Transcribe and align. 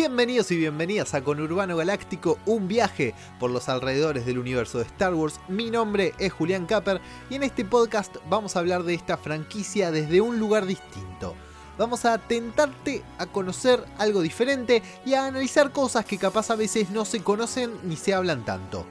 Bienvenidos 0.00 0.50
y 0.50 0.56
bienvenidas 0.56 1.12
a 1.12 1.22
Conurbano 1.22 1.76
Galáctico, 1.76 2.38
un 2.46 2.68
viaje 2.68 3.14
por 3.38 3.50
los 3.50 3.68
alrededores 3.68 4.24
del 4.24 4.38
universo 4.38 4.78
de 4.78 4.84
Star 4.84 5.12
Wars. 5.12 5.38
Mi 5.46 5.70
nombre 5.70 6.14
es 6.18 6.32
Julián 6.32 6.64
Capper 6.64 7.02
y 7.28 7.34
en 7.34 7.42
este 7.42 7.66
podcast 7.66 8.16
vamos 8.30 8.56
a 8.56 8.60
hablar 8.60 8.84
de 8.84 8.94
esta 8.94 9.18
franquicia 9.18 9.90
desde 9.90 10.22
un 10.22 10.38
lugar 10.38 10.64
distinto. 10.64 11.34
Vamos 11.76 12.06
a 12.06 12.16
tentarte 12.16 13.02
a 13.18 13.26
conocer 13.26 13.84
algo 13.98 14.22
diferente 14.22 14.82
y 15.04 15.12
a 15.12 15.26
analizar 15.26 15.70
cosas 15.70 16.06
que 16.06 16.16
capaz 16.16 16.50
a 16.50 16.56
veces 16.56 16.88
no 16.88 17.04
se 17.04 17.22
conocen 17.22 17.70
ni 17.84 17.96
se 17.96 18.14
hablan 18.14 18.46
tanto. 18.46 18.86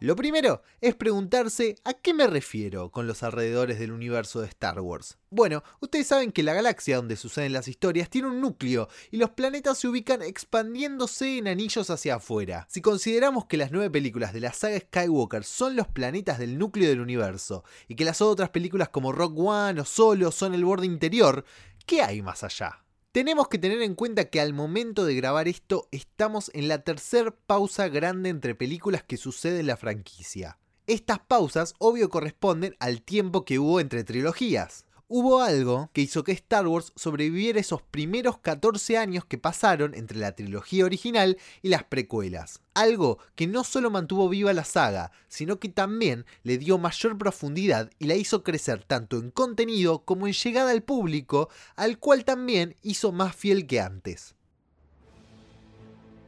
Lo 0.00 0.14
primero 0.14 0.62
es 0.80 0.94
preguntarse 0.94 1.74
a 1.82 1.92
qué 1.92 2.14
me 2.14 2.28
refiero 2.28 2.92
con 2.92 3.08
los 3.08 3.24
alrededores 3.24 3.80
del 3.80 3.90
universo 3.90 4.40
de 4.40 4.46
Star 4.46 4.78
Wars. 4.78 5.18
Bueno, 5.28 5.64
ustedes 5.80 6.06
saben 6.06 6.30
que 6.30 6.44
la 6.44 6.54
galaxia 6.54 6.96
donde 6.96 7.16
suceden 7.16 7.52
las 7.52 7.66
historias 7.66 8.08
tiene 8.08 8.28
un 8.28 8.40
núcleo 8.40 8.88
y 9.10 9.16
los 9.16 9.30
planetas 9.30 9.78
se 9.78 9.88
ubican 9.88 10.22
expandiéndose 10.22 11.38
en 11.38 11.48
anillos 11.48 11.90
hacia 11.90 12.14
afuera. 12.14 12.66
Si 12.70 12.80
consideramos 12.80 13.46
que 13.46 13.56
las 13.56 13.72
nueve 13.72 13.90
películas 13.90 14.32
de 14.32 14.40
la 14.40 14.52
saga 14.52 14.78
Skywalker 14.78 15.42
son 15.42 15.74
los 15.74 15.88
planetas 15.88 16.38
del 16.38 16.58
núcleo 16.58 16.88
del 16.88 17.00
universo 17.00 17.64
y 17.88 17.96
que 17.96 18.04
las 18.04 18.22
otras 18.22 18.50
películas 18.50 18.90
como 18.90 19.10
Rock 19.10 19.36
One 19.36 19.80
o 19.80 19.84
Solo 19.84 20.30
son 20.30 20.54
el 20.54 20.64
borde 20.64 20.86
interior, 20.86 21.44
¿qué 21.86 22.02
hay 22.02 22.22
más 22.22 22.44
allá? 22.44 22.84
Tenemos 23.18 23.48
que 23.48 23.58
tener 23.58 23.82
en 23.82 23.96
cuenta 23.96 24.26
que 24.26 24.40
al 24.40 24.52
momento 24.52 25.04
de 25.04 25.16
grabar 25.16 25.48
esto 25.48 25.88
estamos 25.90 26.52
en 26.54 26.68
la 26.68 26.84
tercer 26.84 27.34
pausa 27.34 27.88
grande 27.88 28.28
entre 28.28 28.54
películas 28.54 29.02
que 29.02 29.16
sucede 29.16 29.58
en 29.58 29.66
la 29.66 29.76
franquicia. 29.76 30.56
Estas 30.86 31.18
pausas 31.18 31.74
obvio 31.80 32.10
corresponden 32.10 32.76
al 32.78 33.02
tiempo 33.02 33.44
que 33.44 33.58
hubo 33.58 33.80
entre 33.80 34.04
trilogías 34.04 34.86
hubo 35.08 35.40
algo 35.40 35.90
que 35.92 36.02
hizo 36.02 36.22
que 36.22 36.32
Star 36.32 36.66
Wars 36.66 36.92
sobreviviera 36.94 37.58
esos 37.58 37.82
primeros 37.82 38.38
14 38.38 38.98
años 38.98 39.24
que 39.24 39.38
pasaron 39.38 39.94
entre 39.94 40.18
la 40.18 40.32
trilogía 40.32 40.84
original 40.84 41.38
y 41.62 41.70
las 41.70 41.84
precuelas. 41.84 42.60
Algo 42.74 43.18
que 43.34 43.46
no 43.46 43.64
solo 43.64 43.90
mantuvo 43.90 44.28
viva 44.28 44.52
la 44.52 44.64
saga, 44.64 45.10
sino 45.28 45.58
que 45.58 45.70
también 45.70 46.26
le 46.42 46.58
dio 46.58 46.78
mayor 46.78 47.16
profundidad 47.18 47.90
y 47.98 48.06
la 48.06 48.14
hizo 48.14 48.44
crecer 48.44 48.84
tanto 48.84 49.18
en 49.18 49.30
contenido 49.30 50.04
como 50.04 50.26
en 50.26 50.34
llegada 50.34 50.70
al 50.70 50.82
público, 50.82 51.48
al 51.74 51.98
cual 51.98 52.24
también 52.24 52.76
hizo 52.82 53.10
más 53.10 53.34
fiel 53.34 53.66
que 53.66 53.80
antes. 53.80 54.34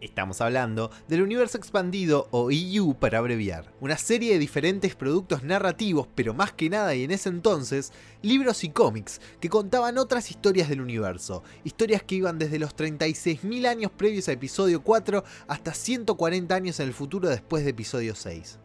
Estamos 0.00 0.40
hablando 0.40 0.90
del 1.08 1.20
universo 1.20 1.58
expandido 1.58 2.26
o 2.30 2.50
EU 2.50 2.94
para 2.94 3.18
abreviar, 3.18 3.70
una 3.80 3.98
serie 3.98 4.32
de 4.32 4.38
diferentes 4.38 4.96
productos 4.96 5.42
narrativos, 5.42 6.08
pero 6.14 6.32
más 6.32 6.54
que 6.54 6.70
nada 6.70 6.94
y 6.94 7.04
en 7.04 7.10
ese 7.10 7.28
entonces, 7.28 7.92
libros 8.22 8.64
y 8.64 8.70
cómics 8.70 9.20
que 9.40 9.50
contaban 9.50 9.98
otras 9.98 10.30
historias 10.30 10.70
del 10.70 10.80
universo, 10.80 11.42
historias 11.64 12.02
que 12.02 12.14
iban 12.14 12.38
desde 12.38 12.58
los 12.58 12.74
36.000 12.74 13.66
años 13.66 13.90
previos 13.94 14.28
a 14.28 14.32
episodio 14.32 14.82
4 14.82 15.22
hasta 15.48 15.74
140 15.74 16.54
años 16.54 16.80
en 16.80 16.86
el 16.86 16.94
futuro 16.94 17.28
después 17.28 17.64
de 17.64 17.70
episodio 17.70 18.14
6. 18.14 18.58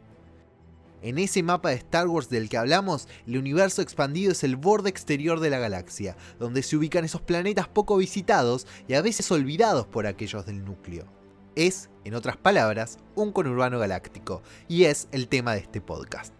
En 1.02 1.17
ese 1.17 1.44
mapa 1.44 1.72
de 1.72 1.75
Star 1.75 2.08
Wars 2.08 2.30
del 2.30 2.47
que 2.47 2.58
hablamos, 2.58 3.09
el 3.28 3.38
universo 3.38 3.81
expandido 3.81 4.31
es 4.31 4.45
el 4.45 4.56
borde 4.56 4.89
exterior 4.89 5.41
de 5.41 5.50
la 5.50 5.59
galaxia, 5.59 6.16
donde 6.39 6.63
se 6.63 6.78
ubican 6.78 7.03
esos 7.03 7.22
planetas 7.22 7.67
poco 7.67 7.97
visitados 7.97 8.66
y 8.88 8.94
a 8.94 9.02
veces 9.02 9.30
olvidados 9.31 9.86
por 9.86 10.08
aquellos 10.08 10.45
del 10.45 10.63
núcleo 10.63 11.25
es, 11.56 11.90
en 12.03 12.16
otras 12.16 12.38
palabras, 12.38 13.00
un 13.16 13.31
conurbano 13.31 13.80
galáctico, 13.80 14.41
y 14.68 14.85
es 14.85 15.07
el 15.12 15.28
tema 15.28 15.53
de 15.53 15.59
este 15.59 15.81
podcast. 15.81 16.34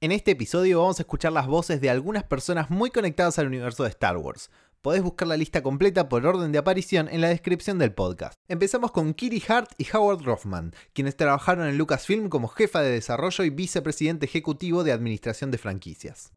En 0.00 0.12
este 0.12 0.32
episodio 0.32 0.80
vamos 0.80 0.98
a 0.98 1.02
escuchar 1.02 1.32
las 1.32 1.46
voces 1.46 1.80
de 1.80 1.88
algunas 1.88 2.24
personas 2.24 2.68
muy 2.68 2.90
conectadas 2.90 3.38
al 3.38 3.46
universo 3.46 3.84
de 3.84 3.88
Star 3.90 4.18
Wars. 4.18 4.50
Podés 4.82 5.02
buscar 5.02 5.28
la 5.28 5.38
lista 5.38 5.62
completa 5.62 6.10
por 6.10 6.26
orden 6.26 6.52
de 6.52 6.58
aparición 6.58 7.08
en 7.10 7.22
la 7.22 7.28
descripción 7.28 7.78
del 7.78 7.94
podcast. 7.94 8.38
Empezamos 8.48 8.90
con 8.92 9.14
Kiri 9.14 9.42
Hart 9.48 9.70
y 9.78 9.86
Howard 9.96 10.22
Rothman, 10.22 10.74
quienes 10.92 11.16
trabajaron 11.16 11.66
en 11.66 11.78
Lucasfilm 11.78 12.28
como 12.28 12.48
jefa 12.48 12.82
de 12.82 12.90
desarrollo 12.90 13.44
y 13.44 13.50
vicepresidente 13.50 14.26
ejecutivo 14.26 14.84
de 14.84 14.92
administración 14.92 15.50
de 15.50 15.56
franquicias. 15.56 16.32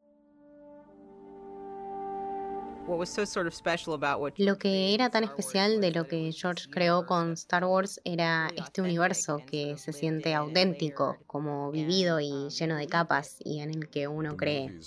Lo 4.37 4.57
que 4.57 4.93
era 4.93 5.09
tan 5.09 5.23
especial 5.23 5.81
de 5.81 5.91
lo 5.91 6.07
que 6.07 6.31
George 6.31 6.69
creó 6.69 7.05
con 7.05 7.33
Star 7.33 7.65
Wars 7.65 7.99
era 8.03 8.49
este 8.55 8.81
universo 8.81 9.41
que 9.45 9.77
se 9.77 9.93
siente 9.93 10.33
auténtico, 10.33 11.17
como 11.27 11.71
vivido 11.71 12.19
y 12.19 12.49
lleno 12.49 12.77
de 12.77 12.87
capas 12.87 13.37
y 13.43 13.59
en 13.59 13.71
el 13.71 13.89
que 13.89 14.07
uno 14.07 14.37
cree. 14.37 14.79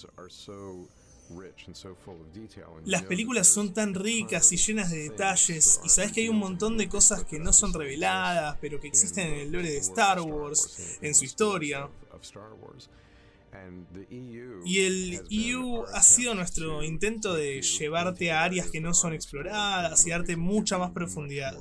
Las 2.86 3.02
películas 3.02 3.46
son 3.46 3.72
tan 3.72 3.94
ricas 3.94 4.50
y 4.52 4.56
llenas 4.56 4.90
de 4.90 5.10
detalles 5.10 5.80
y 5.84 5.88
sabes 5.88 6.12
que 6.12 6.22
hay 6.22 6.28
un 6.28 6.38
montón 6.38 6.76
de 6.76 6.88
cosas 6.88 7.24
que 7.24 7.38
no 7.38 7.52
son 7.52 7.72
reveladas, 7.72 8.56
pero 8.60 8.80
que 8.80 8.88
existen 8.88 9.28
en 9.28 9.40
el 9.40 9.52
lore 9.52 9.70
de 9.70 9.78
Star 9.78 10.20
Wars, 10.20 10.98
en 11.00 11.14
su 11.14 11.24
historia. 11.24 11.88
E 13.52 14.18
y 14.64 14.86
el 14.86 15.26
EU 15.30 15.84
ha 15.92 16.02
sido 16.02 16.34
nuestro 16.34 16.82
intento 16.82 17.34
de 17.34 17.60
llevarte 17.62 18.30
a 18.30 18.44
áreas 18.44 18.70
que 18.70 18.80
no 18.80 18.94
son 18.94 19.12
exploradas 19.12 20.06
y 20.06 20.10
darte 20.10 20.36
mucha 20.36 20.78
más 20.78 20.92
profundidad. 20.92 21.56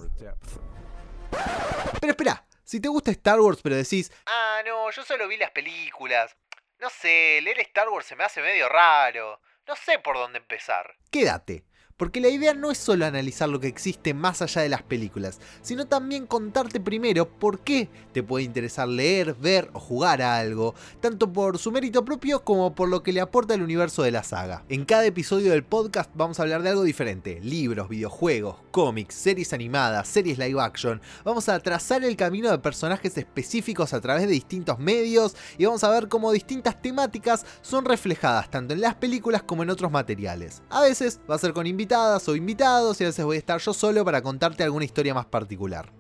Pero 2.00 2.12
espera, 2.12 2.46
si 2.64 2.80
te 2.80 2.88
gusta 2.88 3.12
Star 3.12 3.40
Wars 3.40 3.60
pero 3.64 3.76
decís, 3.76 4.12
ah, 4.28 4.62
no, 4.66 4.92
yo 4.92 5.04
solo 5.04 5.28
vi 5.28 5.38
las 5.38 5.52
películas. 5.52 6.36
No 6.80 6.90
sé, 6.90 7.40
leer 7.42 7.60
Star 7.62 7.90
Wars 7.90 8.06
se 8.06 8.16
me 8.16 8.24
hace 8.24 8.42
medio 8.42 8.70
raro. 8.70 9.42
No 9.68 9.76
sé 9.76 10.00
por 10.00 10.16
dónde 10.16 10.40
empezar. 10.40 10.96
Quédate 11.12 11.69
porque 12.00 12.22
la 12.22 12.30
idea 12.30 12.54
no 12.54 12.72
es 12.72 12.78
solo 12.78 13.06
analizar 13.06 13.50
lo 13.50 13.60
que 13.60 13.68
existe 13.68 14.14
más 14.14 14.42
allá 14.42 14.62
de 14.62 14.70
las 14.70 14.84
películas, 14.84 15.42
sino 15.62 15.86
también 15.86 16.28
contarte 16.28 16.80
primero 16.80 17.28
por 17.28 17.60
qué 17.60 17.90
te 18.14 18.24
puede 18.24 18.46
interesar 18.46 18.88
leer, 18.88 19.36
ver 19.36 19.70
o 19.74 19.82
jugar 19.82 20.22
a 20.22 20.38
algo, 20.38 20.76
tanto 21.02 21.32
por 21.34 21.58
su 21.58 21.74
mérito 21.74 22.06
propio 22.06 22.46
como 22.46 22.74
por 22.74 22.88
lo 22.88 23.04
que 23.04 23.12
le 23.12 23.20
aporta 23.20 23.54
el 23.54 23.64
universo 23.64 24.02
de 24.02 24.12
la 24.12 24.24
saga. 24.24 24.64
En 24.70 24.86
cada 24.86 25.06
episodio 25.06 25.52
del 25.52 25.66
podcast 25.66 26.10
vamos 26.16 26.40
a 26.40 26.44
hablar 26.44 26.64
de 26.64 26.70
algo 26.70 26.84
diferente, 26.84 27.42
libros, 27.42 27.90
videojuegos, 27.90 28.56
cómics, 28.72 29.16
series 29.16 29.52
animadas, 29.52 30.08
series 30.08 30.38
live 30.38 30.62
action, 30.62 31.02
vamos 31.26 31.50
a 31.50 31.60
trazar 31.60 32.06
el 32.06 32.16
camino 32.16 32.50
de 32.50 32.60
personajes 32.60 33.18
específicos 33.18 33.94
a 33.94 34.00
través 34.00 34.24
de 34.24 34.32
distintos 34.32 34.80
medios 34.80 35.36
y 35.58 35.66
vamos 35.66 35.84
a 35.84 35.90
ver 35.90 36.08
cómo 36.08 36.32
distintas 36.32 36.82
temáticas 36.82 37.46
son 37.62 37.84
reflejadas 37.84 38.50
tanto 38.50 38.74
en 38.74 38.80
las 38.80 38.96
películas 38.96 39.44
como 39.44 39.64
en 39.64 39.70
otros 39.70 39.92
materiales. 39.92 40.62
A 40.70 40.80
veces 40.80 41.20
va 41.30 41.36
a 41.36 41.40
ser 41.40 41.52
con 41.52 41.68
invitados, 41.68 41.89
o 41.92 42.36
invitados 42.36 43.02
y 43.02 43.04
a 43.04 43.08
veces 43.08 43.26
voy 43.26 43.38
a 43.38 43.40
estar 43.40 43.60
yo 43.60 43.74
solo 43.74 44.06
para 44.06 44.22
contarte 44.22 44.64
alguna 44.64 44.86
historia 44.86 45.14
más 45.16 45.26
particular. 45.26 45.92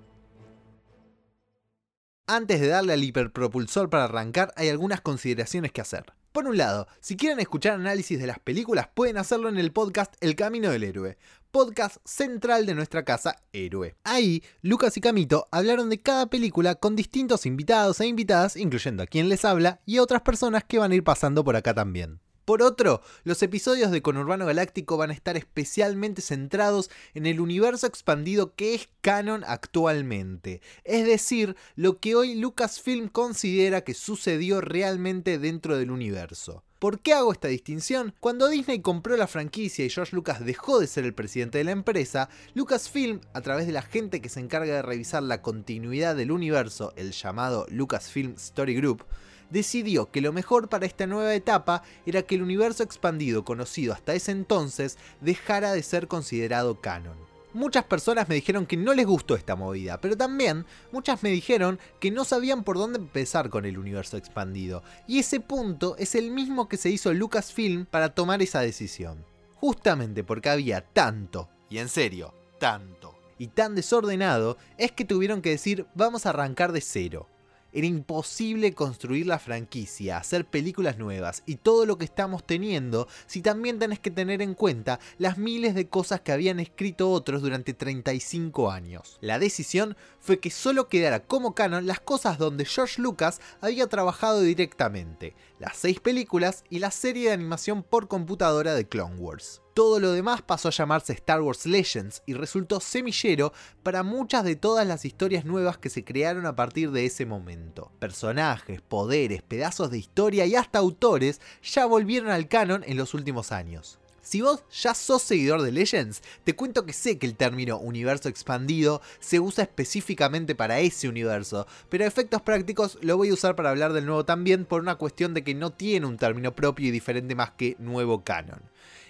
Antes 2.28 2.62
de 2.62 2.68
darle 2.68 2.94
al 2.94 3.04
hiperpropulsor 3.04 3.90
para 3.90 4.04
arrancar, 4.04 4.54
hay 4.56 4.70
algunas 4.70 5.02
consideraciones 5.02 5.72
que 5.72 5.82
hacer. 5.82 6.14
Por 6.32 6.46
un 6.46 6.58
lado, 6.58 6.88
si 7.00 7.18
quieren 7.18 7.40
escuchar 7.40 7.74
análisis 7.74 8.20
de 8.20 8.28
las 8.28 8.38
películas, 8.38 8.88
pueden 8.94 9.18
hacerlo 9.18 9.50
en 9.50 9.58
el 9.58 9.72
podcast 9.72 10.14
El 10.22 10.36
Camino 10.36 10.70
del 10.70 10.84
Héroe, 10.84 11.18
podcast 11.50 11.98
central 12.06 12.68
de 12.68 12.76
nuestra 12.76 13.04
casa 13.04 13.38
Héroe. 13.52 13.96
Ahí, 14.04 14.44
Lucas 14.62 14.96
y 14.96 15.02
Camito 15.02 15.48
hablaron 15.52 15.90
de 15.90 16.04
cada 16.04 16.28
película 16.28 16.76
con 16.76 16.96
distintos 16.96 17.48
invitados 17.48 18.00
e 18.00 18.06
invitadas, 18.06 18.58
incluyendo 18.58 19.02
a 19.02 19.08
quien 19.08 19.28
les 19.28 19.44
habla 19.44 19.82
y 19.88 19.98
otras 19.98 20.22
personas 20.22 20.64
que 20.64 20.78
van 20.78 20.92
a 20.92 20.96
ir 20.96 21.04
pasando 21.04 21.44
por 21.44 21.56
acá 21.56 21.74
también. 21.74 22.20
Por 22.50 22.64
otro, 22.64 23.04
los 23.26 23.44
episodios 23.44 23.92
de 23.92 24.02
Conurbano 24.02 24.48
Galáctico 24.48 24.98
van 24.98 25.12
a 25.12 25.14
estar 25.14 25.38
especialmente 25.38 26.24
centrados 26.24 26.90
en 27.14 27.28
el 27.28 27.42
universo 27.42 27.86
expandido 27.86 28.56
que 28.56 28.74
es 28.74 28.90
canon 29.02 29.44
actualmente, 29.46 30.60
es 30.84 31.06
decir, 31.06 31.56
lo 31.76 32.00
que 32.00 32.16
hoy 32.16 32.34
Lucasfilm 32.34 33.10
considera 33.10 33.82
que 33.82 33.94
sucedió 33.94 34.62
realmente 34.62 35.38
dentro 35.38 35.78
del 35.78 35.92
universo. 35.92 36.64
¿Por 36.80 37.02
qué 37.02 37.14
hago 37.14 37.32
esta 37.32 37.50
distinción? 37.50 38.16
Cuando 38.20 38.48
Disney 38.48 38.82
compró 38.82 39.16
la 39.16 39.28
franquicia 39.28 39.86
y 39.86 39.92
George 39.92 40.16
Lucas 40.16 40.44
dejó 40.44 40.80
de 40.80 40.88
ser 40.88 41.06
el 41.06 41.14
presidente 41.14 41.60
de 41.60 41.66
la 41.66 41.72
empresa, 41.72 42.30
Lucasfilm, 42.56 43.22
a 43.34 43.42
través 43.42 43.68
de 43.68 43.74
la 43.74 43.84
gente 43.84 44.22
que 44.22 44.30
se 44.30 44.40
encarga 44.40 44.74
de 44.74 44.82
revisar 44.82 45.22
la 45.22 45.44
continuidad 45.44 46.16
del 46.16 46.32
universo, 46.32 46.94
el 46.96 47.12
llamado 47.12 47.68
Lucasfilm 47.70 48.34
Story 48.38 48.74
Group, 48.74 49.06
decidió 49.50 50.12
que 50.12 50.22
lo 50.22 50.34
mejor 50.34 50.70
para 50.70 50.86
esta 50.86 51.08
nueva 51.08 51.34
etapa 51.34 51.84
era 52.06 52.22
que 52.22 52.36
el 52.36 52.44
universo 52.44 52.84
expandido 52.84 53.44
conocido 53.44 53.94
hasta 53.94 54.14
ese 54.14 54.32
entonces 54.32 54.98
dejara 55.22 55.74
de 55.74 55.84
ser 55.84 56.08
considerado 56.08 56.80
canon. 56.82 57.30
Muchas 57.54 57.84
personas 57.84 58.30
me 58.30 58.36
dijeron 58.36 58.68
que 58.68 58.78
no 58.78 58.94
les 58.94 59.08
gustó 59.08 59.36
esta 59.36 59.56
movida, 59.56 60.00
pero 60.00 60.16
también 60.16 60.68
muchas 60.92 61.24
me 61.24 61.32
dijeron 61.32 61.80
que 62.00 62.12
no 62.12 62.24
sabían 62.24 62.64
por 62.64 62.78
dónde 62.78 63.00
empezar 63.00 63.50
con 63.50 63.66
el 63.66 63.80
universo 63.80 64.18
expandido, 64.18 64.84
y 65.08 65.18
ese 65.18 65.40
punto 65.40 65.96
es 65.98 66.14
el 66.14 66.30
mismo 66.30 66.70
que 66.70 66.78
se 66.78 66.92
hizo 66.92 67.12
Lucasfilm 67.12 67.88
para 67.88 68.14
tomar 68.14 68.44
esa 68.44 68.60
decisión. 68.60 69.26
Justamente 69.56 70.24
porque 70.24 70.50
había 70.50 70.82
tanto, 70.82 71.50
y 71.72 71.80
en 71.80 71.90
serio, 71.90 72.36
tanto, 72.60 73.16
y 73.40 73.48
tan 73.48 73.74
desordenado, 73.74 74.58
es 74.78 74.92
que 74.92 75.04
tuvieron 75.04 75.42
que 75.42 75.50
decir 75.50 75.88
vamos 75.96 76.28
a 76.28 76.30
arrancar 76.30 76.72
de 76.72 76.82
cero. 76.82 77.28
Era 77.72 77.88
imposible 77.88 78.74
construir 78.74 79.28
la 79.28 79.40
franquicia, 79.40 80.18
hacer 80.18 80.46
películas 80.46 80.98
nuevas 80.98 81.44
y 81.46 81.58
todo 81.58 81.86
lo 81.86 81.98
que 81.98 82.06
estamos 82.06 82.44
teniendo 82.44 83.08
si 83.28 83.42
también 83.42 83.80
tenés 83.80 84.00
que 84.00 84.12
tener 84.12 84.42
en 84.42 84.56
cuenta 84.56 85.00
las 85.18 85.38
miles 85.38 85.76
de 85.76 85.88
cosas 85.88 86.22
que 86.22 86.32
habían 86.32 86.60
escrito 86.60 87.12
otros 87.12 87.42
durante 87.42 87.74
35 87.74 88.72
años. 88.72 89.18
La 89.22 89.40
decisión 89.40 89.96
fue 90.20 90.40
que 90.40 90.50
solo 90.50 90.90
quedara 90.90 91.22
como 91.22 91.56
canon 91.56 91.88
las 91.88 92.00
cosas 92.00 92.38
donde 92.38 92.66
George 92.66 93.02
Lucas 93.02 93.40
había 93.62 93.88
trabajado 93.88 94.42
directamente, 94.42 95.36
las 95.60 95.78
seis 95.78 96.00
películas 96.00 96.64
y 96.70 96.80
la 96.80 96.92
serie 96.92 97.28
de 97.28 97.34
animación 97.34 97.84
por 97.84 98.08
computadora 98.08 98.74
de 98.74 98.88
Clone 98.88 99.16
Wars. 99.16 99.62
Todo 99.74 100.00
lo 100.00 100.12
demás 100.12 100.42
pasó 100.42 100.68
a 100.68 100.72
llamarse 100.72 101.14
Star 101.14 101.42
Wars 101.42 101.66
Legends 101.66 102.24
y 102.26 102.34
resultó 102.34 102.80
semillero 102.80 103.54
para 103.84 104.04
muchas 104.04 104.44
de 104.44 104.56
todas 104.56 104.86
las 104.86 105.06
historias 105.06 105.46
nuevas 105.46 105.78
que 105.78 105.90
se 105.90 106.04
crearon 106.04 106.46
a 106.46 106.56
partir 106.56 106.92
de 106.92 107.06
ese 107.06 107.26
momento. 107.26 107.92
Personajes, 108.00 108.82
poderes, 108.82 109.42
pedazos 109.42 109.92
de 109.92 110.00
historia 110.00 110.46
y 110.46 110.56
hasta 110.56 110.80
autores 110.80 111.40
ya 111.64 111.86
volvieron 111.86 112.30
al 112.30 112.48
canon 112.48 112.84
en 112.86 112.98
los 112.98 113.14
últimos 113.14 113.52
años. 113.52 114.00
Si 114.22 114.42
vos 114.42 114.64
ya 114.70 114.94
sos 114.94 115.24
seguidor 115.24 115.62
de 115.64 115.72
Legends, 115.72 116.22
te 116.44 116.56
cuento 116.56 116.86
que 116.86 116.94
sé 116.94 117.18
que 117.18 117.26
el 117.26 117.36
término 117.36 117.80
universo 117.80 118.30
expandido 118.30 119.02
se 119.20 119.40
usa 119.40 119.64
específicamente 119.64 120.54
para 120.54 120.80
ese 120.82 121.10
universo, 121.10 121.66
pero 121.90 122.04
a 122.04 122.08
efectos 122.08 122.42
prácticos 122.42 123.00
lo 123.02 123.18
voy 123.18 123.30
a 123.30 123.34
usar 123.34 123.56
para 123.56 123.72
hablar 123.72 123.92
del 123.92 124.06
nuevo 124.06 124.26
también 124.26 124.66
por 124.66 124.82
una 124.82 124.96
cuestión 124.96 125.34
de 125.34 125.44
que 125.44 125.56
no 125.56 125.72
tiene 125.72 126.06
un 126.06 126.18
término 126.18 126.54
propio 126.54 126.90
y 126.90 126.92
diferente 126.92 127.34
más 127.34 127.52
que 127.52 127.76
nuevo 127.80 128.24
canon. 128.24 128.62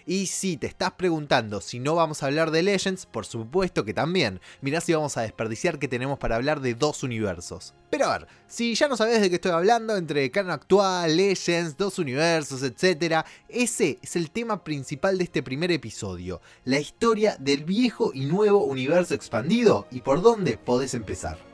Y 0.10 0.26
si 0.26 0.58
te 0.58 0.66
estás 0.66 0.94
preguntando 0.94 1.62
si 1.62 1.78
no 1.78 1.94
vamos 1.94 2.24
a 2.24 2.26
hablar 2.26 2.50
de 2.50 2.64
Legends, 2.64 3.06
por 3.06 3.28
supuesto 3.28 3.86
que 3.86 3.94
también. 3.94 4.42
Mirá 4.60 4.82
si 4.82 4.92
vamos 4.92 5.16
a 5.18 5.22
desperdiciar 5.22 5.78
que 5.78 5.88
tenemos 5.88 6.18
para 6.18 6.36
hablar 6.36 6.62
de 6.62 6.74
dos 6.74 7.04
universos. 7.04 7.76
Pero 7.92 8.06
a 8.06 8.18
ver, 8.18 8.28
si 8.48 8.74
ya 8.74 8.88
no 8.88 8.98
sabes 8.98 9.22
de 9.22 9.30
qué 9.30 9.36
estoy 9.36 9.52
hablando, 9.52 9.96
entre 9.96 10.32
canon 10.32 10.54
actual, 10.54 11.16
Legends, 11.16 11.78
dos 11.78 12.00
universos, 12.00 12.64
etc., 12.64 13.24
ese 13.48 14.00
es 14.02 14.16
el 14.16 14.32
tema 14.32 14.64
principal 14.64 15.20
de 15.20 15.26
este 15.26 15.44
primer 15.44 15.72
episodio, 15.72 16.42
la 16.66 16.80
historia 16.80 17.38
del 17.40 17.64
viejo 17.64 18.10
y 18.12 18.26
nuevo 18.26 18.64
universo 18.66 19.14
expandido 19.14 19.86
y 19.92 20.02
por 20.02 20.24
dónde 20.24 20.58
podés 20.58 20.96
empezar. 20.96 21.49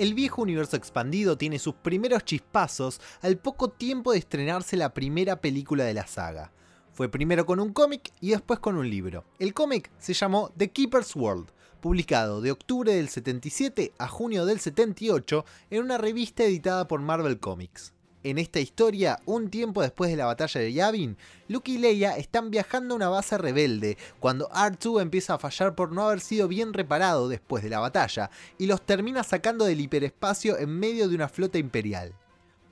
El 0.00 0.14
viejo 0.14 0.40
universo 0.40 0.78
expandido 0.78 1.36
tiene 1.36 1.58
sus 1.58 1.74
primeros 1.74 2.24
chispazos 2.24 3.02
al 3.20 3.36
poco 3.36 3.68
tiempo 3.68 4.12
de 4.12 4.18
estrenarse 4.18 4.78
la 4.78 4.94
primera 4.94 5.42
película 5.42 5.84
de 5.84 5.92
la 5.92 6.06
saga. 6.06 6.52
Fue 6.90 7.10
primero 7.10 7.44
con 7.44 7.60
un 7.60 7.74
cómic 7.74 8.10
y 8.18 8.30
después 8.30 8.60
con 8.60 8.78
un 8.78 8.88
libro. 8.88 9.26
El 9.38 9.52
cómic 9.52 9.90
se 9.98 10.14
llamó 10.14 10.52
The 10.56 10.70
Keeper's 10.70 11.14
World, 11.14 11.50
publicado 11.82 12.40
de 12.40 12.50
octubre 12.50 12.94
del 12.94 13.10
77 13.10 13.92
a 13.98 14.08
junio 14.08 14.46
del 14.46 14.60
78 14.60 15.44
en 15.68 15.82
una 15.82 15.98
revista 15.98 16.44
editada 16.44 16.88
por 16.88 17.02
Marvel 17.02 17.38
Comics. 17.38 17.92
En 18.22 18.36
esta 18.36 18.60
historia, 18.60 19.18
un 19.24 19.48
tiempo 19.48 19.80
después 19.80 20.10
de 20.10 20.16
la 20.18 20.26
batalla 20.26 20.60
de 20.60 20.74
Yavin, 20.74 21.16
Luke 21.48 21.72
y 21.72 21.78
Leia 21.78 22.18
están 22.18 22.50
viajando 22.50 22.92
a 22.92 22.96
una 22.96 23.08
base 23.08 23.38
rebelde 23.38 23.96
cuando 24.18 24.50
R2 24.50 25.00
empieza 25.00 25.34
a 25.34 25.38
fallar 25.38 25.74
por 25.74 25.92
no 25.92 26.02
haber 26.02 26.20
sido 26.20 26.46
bien 26.46 26.74
reparado 26.74 27.30
después 27.30 27.64
de 27.64 27.70
la 27.70 27.78
batalla 27.78 28.30
y 28.58 28.66
los 28.66 28.82
termina 28.82 29.24
sacando 29.24 29.64
del 29.64 29.80
hiperespacio 29.80 30.58
en 30.58 30.68
medio 30.68 31.08
de 31.08 31.14
una 31.14 31.30
flota 31.30 31.56
imperial. 31.56 32.12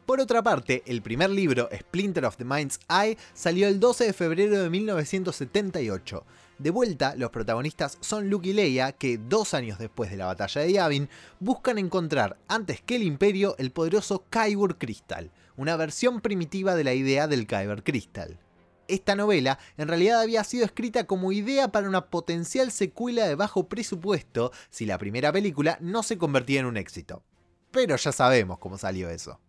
Por 0.05 0.21
otra 0.21 0.43
parte, 0.43 0.83
el 0.87 1.01
primer 1.01 1.31
libro, 1.31 1.69
Splinter 1.75 2.27
of 2.27 2.37
the 2.37 2.45
Mind's 2.45 2.81
Eye, 2.91 3.17
salió 3.33 3.69
el 3.69 3.81
12 3.81 4.05
de 4.05 4.13
febrero 4.13 4.63
de 4.63 4.69
1978. 4.69 6.25
De 6.59 6.71
vuelta, 6.71 7.15
los 7.15 7.31
protagonistas 7.31 7.99
son 8.01 8.29
Luke 8.29 8.49
y 8.49 8.53
Leia, 8.53 8.93
que 8.93 9.17
dos 9.17 9.55
años 9.55 9.79
después 9.79 10.11
de 10.11 10.17
la 10.17 10.27
batalla 10.27 10.63
de 10.63 10.73
Yavin, 10.73 11.09
buscan 11.41 11.79
encontrar, 11.79 12.37
antes 12.49 12.81
que 12.81 12.97
el 12.97 13.03
Imperio, 13.03 13.55
el 13.59 13.71
poderoso 13.71 14.25
Kyber 14.31 14.77
Crystal, 14.77 15.31
una 15.59 15.77
versión 15.77 16.21
primitiva 16.21 16.77
de 16.77 16.85
la 16.85 16.95
idea 16.95 17.27
del 17.27 17.47
Kyber 17.47 17.83
Crystal. 17.83 18.39
Esta 18.87 19.17
novela 19.17 19.59
en 19.77 19.89
realidad 19.89 20.21
había 20.21 20.45
sido 20.45 20.65
escrita 20.65 21.05
como 21.05 21.33
idea 21.33 21.73
para 21.73 21.89
una 21.89 22.07
potencial 22.07 22.71
secuela 22.71 23.27
de 23.27 23.35
bajo 23.35 23.69
presupuesto 23.69 24.53
si 24.71 24.87
la 24.87 24.99
primera 24.99 25.33
película 25.33 25.77
no 25.81 26.05
se 26.05 26.17
convertía 26.17 26.61
en 26.61 26.67
un 26.67 26.77
éxito. 26.77 27.25
Pero 27.73 27.97
ya 27.97 28.13
sabemos 28.13 28.59
cómo 28.59 28.79
salió 28.79 29.11
eso. 29.11 29.41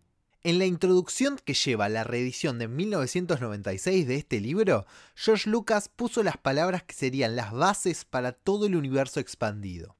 En 0.42 0.58
la 0.58 0.66
introducción 0.66 1.38
que 1.44 1.54
lleva 1.54 1.88
la 1.88 2.02
reedición 2.02 2.58
de 2.58 2.66
1996 2.66 4.08
de 4.08 4.16
este 4.16 4.40
libro, 4.40 4.86
George 5.14 5.48
Lucas 5.48 5.88
puso 5.88 6.24
las 6.24 6.38
palabras 6.38 6.82
que 6.82 6.94
serían 6.94 7.36
las 7.36 7.52
bases 7.52 8.04
para 8.04 8.32
todo 8.32 8.66
el 8.66 8.74
universo 8.74 9.20
expandido. 9.20 9.96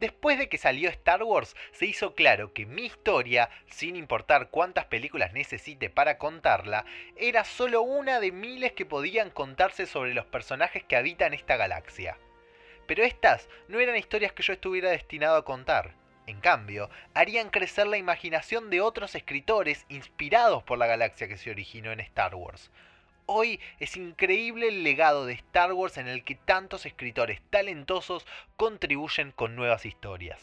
Después 0.00 0.38
de 0.38 0.48
que 0.48 0.56
salió 0.56 0.88
Star 0.88 1.22
Wars, 1.22 1.54
se 1.72 1.84
hizo 1.84 2.14
claro 2.14 2.54
que 2.54 2.64
mi 2.64 2.86
historia, 2.86 3.50
sin 3.66 3.96
importar 3.96 4.48
cuántas 4.48 4.86
películas 4.86 5.34
necesite 5.34 5.90
para 5.90 6.16
contarla, 6.16 6.86
era 7.16 7.44
solo 7.44 7.82
una 7.82 8.18
de 8.18 8.32
miles 8.32 8.72
que 8.72 8.86
podían 8.86 9.28
contarse 9.28 9.84
sobre 9.84 10.14
los 10.14 10.24
personajes 10.24 10.84
que 10.84 10.96
habitan 10.96 11.34
esta 11.34 11.58
galaxia. 11.58 12.16
Pero 12.86 13.04
estas 13.04 13.50
no 13.68 13.78
eran 13.78 13.94
historias 13.94 14.32
que 14.32 14.42
yo 14.42 14.54
estuviera 14.54 14.88
destinado 14.88 15.36
a 15.36 15.44
contar. 15.44 15.92
En 16.26 16.40
cambio, 16.40 16.88
harían 17.12 17.50
crecer 17.50 17.86
la 17.86 17.98
imaginación 17.98 18.70
de 18.70 18.80
otros 18.80 19.14
escritores 19.14 19.84
inspirados 19.90 20.62
por 20.62 20.78
la 20.78 20.86
galaxia 20.86 21.28
que 21.28 21.36
se 21.36 21.50
originó 21.50 21.92
en 21.92 22.00
Star 22.00 22.34
Wars. 22.34 22.70
Hoy 23.32 23.60
es 23.78 23.96
increíble 23.96 24.66
el 24.66 24.82
legado 24.82 25.24
de 25.24 25.34
Star 25.34 25.72
Wars 25.72 25.98
en 25.98 26.08
el 26.08 26.24
que 26.24 26.34
tantos 26.34 26.84
escritores 26.84 27.40
talentosos 27.48 28.26
contribuyen 28.56 29.30
con 29.30 29.54
nuevas 29.54 29.86
historias. 29.86 30.40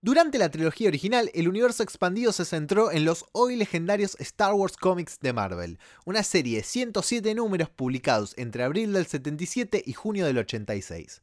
Durante 0.00 0.38
la 0.38 0.50
trilogía 0.50 0.88
original, 0.88 1.30
el 1.34 1.48
universo 1.48 1.82
expandido 1.82 2.32
se 2.32 2.46
centró 2.46 2.90
en 2.90 3.04
los 3.04 3.26
hoy 3.32 3.56
legendarios 3.56 4.16
Star 4.20 4.54
Wars 4.54 4.78
Comics 4.78 5.20
de 5.20 5.34
Marvel, 5.34 5.78
una 6.06 6.22
serie 6.22 6.56
de 6.56 6.62
107 6.62 7.34
números 7.34 7.68
publicados 7.68 8.32
entre 8.38 8.62
abril 8.62 8.94
del 8.94 9.04
77 9.04 9.82
y 9.84 9.92
junio 9.92 10.24
del 10.24 10.38
86. 10.38 11.20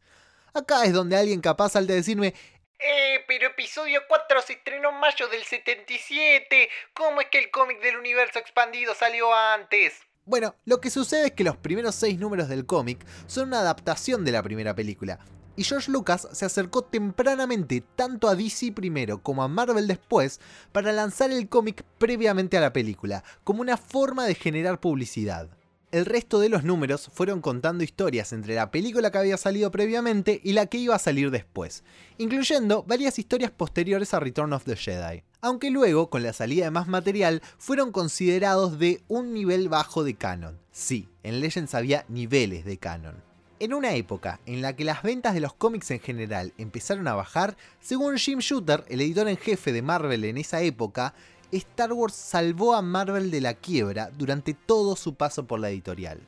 Acá 0.53 0.85
es 0.85 0.93
donde 0.93 1.17
alguien 1.17 1.41
capaz 1.41 1.75
al 1.75 1.87
de 1.87 1.95
decirme, 1.95 2.35
eh, 2.79 3.23
pero 3.27 3.47
episodio 3.47 4.01
4 4.07 4.41
se 4.41 4.53
estrenó 4.53 4.89
en 4.89 4.99
mayo 4.99 5.27
del 5.27 5.43
77. 5.43 6.69
¿Cómo 6.93 7.21
es 7.21 7.27
que 7.27 7.39
el 7.39 7.51
cómic 7.51 7.81
del 7.81 7.97
universo 7.97 8.39
expandido 8.39 8.93
salió 8.93 9.33
antes? 9.33 9.93
Bueno, 10.25 10.55
lo 10.65 10.81
que 10.81 10.89
sucede 10.89 11.27
es 11.27 11.31
que 11.33 11.43
los 11.43 11.57
primeros 11.57 11.95
6 11.95 12.19
números 12.19 12.49
del 12.49 12.65
cómic 12.65 13.05
son 13.27 13.49
una 13.49 13.59
adaptación 13.59 14.25
de 14.25 14.31
la 14.31 14.43
primera 14.43 14.73
película. 14.75 15.19
Y 15.55 15.63
George 15.63 15.89
Lucas 15.89 16.27
se 16.33 16.45
acercó 16.45 16.83
tempranamente 16.83 17.81
tanto 17.95 18.27
a 18.27 18.35
DC 18.35 18.73
primero 18.73 19.23
como 19.23 19.43
a 19.43 19.47
Marvel 19.47 19.87
después 19.87 20.41
para 20.71 20.91
lanzar 20.91 21.31
el 21.31 21.47
cómic 21.47 21.83
previamente 21.97 22.57
a 22.57 22.61
la 22.61 22.73
película, 22.73 23.23
como 23.43 23.61
una 23.61 23.77
forma 23.77 24.25
de 24.25 24.35
generar 24.35 24.81
publicidad 24.81 25.49
el 25.95 26.05
resto 26.05 26.41
de 26.41 26.49
los 26.49 26.65
números 26.65 27.09
fueron 27.13 27.39
contando 27.39 27.81
historias 27.81 28.33
entre 28.33 28.53
la 28.53 28.69
película 28.69 29.11
que 29.11 29.17
había 29.17 29.37
salido 29.37 29.71
previamente 29.71 30.41
y 30.43 30.51
la 30.51 30.65
que 30.65 30.77
iba 30.77 30.93
a 30.93 30.99
salir 30.99 31.31
después, 31.31 31.85
incluyendo 32.17 32.83
varias 32.83 33.17
historias 33.17 33.49
posteriores 33.49 34.13
a 34.13 34.19
Return 34.19 34.51
of 34.51 34.65
the 34.65 34.75
Jedi. 34.75 35.23
Aunque 35.39 35.69
luego, 35.69 36.09
con 36.09 36.21
la 36.21 36.33
salida 36.33 36.65
de 36.65 36.71
más 36.71 36.89
material, 36.89 37.41
fueron 37.57 37.93
considerados 37.93 38.77
de 38.77 39.03
un 39.07 39.33
nivel 39.33 39.69
bajo 39.69 40.03
de 40.03 40.15
canon. 40.15 40.59
Sí, 40.69 41.07
en 41.23 41.39
Legends 41.39 41.73
había 41.73 42.03
niveles 42.09 42.65
de 42.65 42.77
canon. 42.77 43.23
En 43.57 43.73
una 43.73 43.95
época 43.95 44.41
en 44.45 44.61
la 44.61 44.75
que 44.75 44.83
las 44.83 45.01
ventas 45.01 45.33
de 45.33 45.39
los 45.39 45.53
cómics 45.53 45.89
en 45.91 46.01
general 46.01 46.51
empezaron 46.57 47.07
a 47.07 47.15
bajar, 47.15 47.55
según 47.79 48.17
Jim 48.17 48.39
Shooter, 48.39 48.83
el 48.89 48.99
editor 48.99 49.29
en 49.29 49.37
jefe 49.37 49.71
de 49.71 49.81
Marvel 49.81 50.25
en 50.25 50.37
esa 50.37 50.61
época, 50.61 51.13
Star 51.57 51.93
Wars 51.93 52.13
salvó 52.13 52.75
a 52.75 52.81
Marvel 52.81 53.31
de 53.31 53.41
la 53.41 53.53
quiebra 53.53 54.09
durante 54.17 54.53
todo 54.53 54.95
su 54.95 55.15
paso 55.15 55.45
por 55.45 55.59
la 55.59 55.69
editorial. 55.69 56.19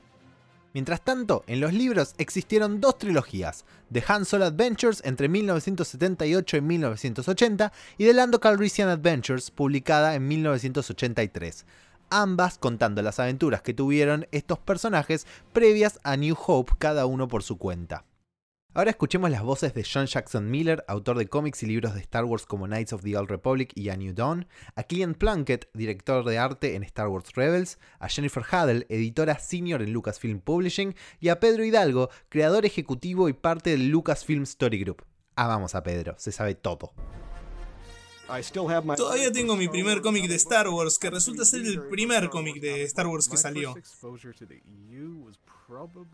Mientras 0.73 1.01
tanto, 1.01 1.43
en 1.47 1.59
los 1.59 1.73
libros 1.73 2.13
existieron 2.17 2.79
dos 2.79 2.97
trilogías, 2.97 3.65
The 3.91 4.03
Han 4.07 4.25
Solo 4.25 4.45
Adventures 4.45 5.01
entre 5.05 5.27
1978 5.27 6.57
y 6.57 6.61
1980 6.61 7.73
y 7.97 8.05
The 8.05 8.13
Lando 8.13 8.39
Calrissian 8.39 8.89
Adventures 8.89 9.49
publicada 9.49 10.13
en 10.13 10.27
1983, 10.27 11.65
ambas 12.09 12.57
contando 12.57 13.01
las 13.01 13.19
aventuras 13.19 13.61
que 13.61 13.73
tuvieron 13.73 14.27
estos 14.31 14.59
personajes 14.59 15.25
previas 15.51 15.99
a 16.03 16.15
New 16.15 16.35
Hope 16.45 16.73
cada 16.77 17.05
uno 17.05 17.27
por 17.27 17.43
su 17.43 17.57
cuenta. 17.57 18.05
Ahora 18.73 18.91
escuchemos 18.91 19.31
las 19.31 19.41
voces 19.41 19.73
de 19.73 19.83
John 19.83 20.05
Jackson 20.05 20.51
Miller, 20.51 20.85
autor 20.87 21.17
de 21.17 21.27
cómics 21.27 21.63
y 21.63 21.65
libros 21.65 21.95
de 21.95 22.01
Star 22.01 22.25
Wars 22.25 22.45
como 22.45 22.67
Knights 22.67 22.93
of 22.93 23.01
the 23.01 23.17
Old 23.17 23.29
Republic 23.29 23.71
y 23.73 23.89
A 23.89 23.95
New 23.95 24.13
Dawn, 24.13 24.47
a 24.75 24.83
Killian 24.83 25.15
Plunkett, 25.15 25.67
director 25.73 26.23
de 26.23 26.37
arte 26.37 26.75
en 26.75 26.83
Star 26.83 27.07
Wars 27.07 27.33
Rebels, 27.33 27.79
a 27.99 28.07
Jennifer 28.07 28.43
Haddle, 28.47 28.85
editora 28.89 29.39
senior 29.39 29.81
en 29.81 29.93
Lucasfilm 29.93 30.41
Publishing, 30.41 30.95
y 31.19 31.29
a 31.29 31.39
Pedro 31.39 31.65
Hidalgo, 31.65 32.11
creador 32.29 32.67
ejecutivo 32.67 33.29
y 33.29 33.33
parte 33.33 33.71
del 33.71 33.87
Lucasfilm 33.87 34.43
Story 34.43 34.79
Group. 34.79 35.03
Amamos 35.35 35.73
a 35.73 35.81
Pedro, 35.81 36.13
se 36.19 36.31
sabe 36.31 36.53
todo. 36.53 36.93
Todavía 38.97 39.31
tengo 39.31 39.55
mi 39.55 39.69
primer 39.69 40.01
cómic 40.01 40.27
de 40.27 40.35
Star 40.35 40.67
Wars, 40.67 40.99
que 40.99 41.09
resulta 41.09 41.45
ser 41.45 41.65
el 41.65 41.87
primer 41.87 42.29
cómic 42.29 42.61
de 42.61 42.83
Star 42.83 43.07
Wars 43.07 43.27
que 43.27 43.37
salió. 43.37 43.73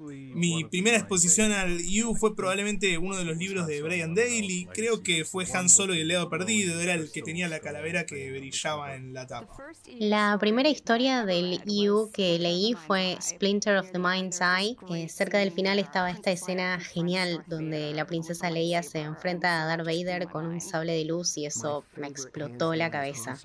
Mi 0.07 0.63
primera 0.63 0.97
exposición 0.97 1.51
al 1.51 1.79
EU 1.81 2.15
fue 2.15 2.35
probablemente 2.35 2.97
uno 2.97 3.15
de 3.17 3.23
los 3.23 3.37
libros 3.37 3.67
de 3.67 3.83
Brian 3.83 4.15
Daly. 4.15 4.67
Creo 4.73 5.03
que 5.03 5.25
fue 5.25 5.45
Han 5.53 5.69
Solo 5.69 5.93
y 5.93 6.01
el 6.01 6.07
Leo 6.07 6.27
Perdido. 6.27 6.79
Era 6.81 6.95
el 6.95 7.11
que 7.11 7.21
tenía 7.21 7.47
la 7.47 7.59
calavera 7.59 8.05
que 8.05 8.31
brillaba 8.31 8.95
en 8.95 9.13
la 9.13 9.27
tapa. 9.27 9.55
La 9.99 10.37
primera 10.39 10.69
historia 10.69 11.23
del 11.25 11.61
EU 11.67 12.09
que 12.11 12.39
leí 12.39 12.73
fue 12.87 13.15
Splinter 13.21 13.77
of 13.77 13.91
the 13.91 13.99
Mind's 13.99 14.41
Eye. 14.41 14.75
Eh, 14.89 15.07
cerca 15.07 15.37
del 15.37 15.51
final 15.51 15.77
estaba 15.77 16.09
esta 16.09 16.31
escena 16.31 16.79
genial 16.79 17.43
donde 17.47 17.93
la 17.93 18.05
princesa 18.05 18.49
Leia 18.49 18.81
se 18.81 19.01
enfrenta 19.01 19.61
a 19.61 19.65
Darth 19.67 19.85
Vader 19.85 20.29
con 20.29 20.47
un 20.47 20.61
sable 20.61 20.93
de 20.93 21.05
luz 21.05 21.37
y 21.37 21.45
eso 21.45 21.85
me 21.95 22.07
explotó 22.07 22.73
la 22.73 22.89
cabeza. 22.89 23.37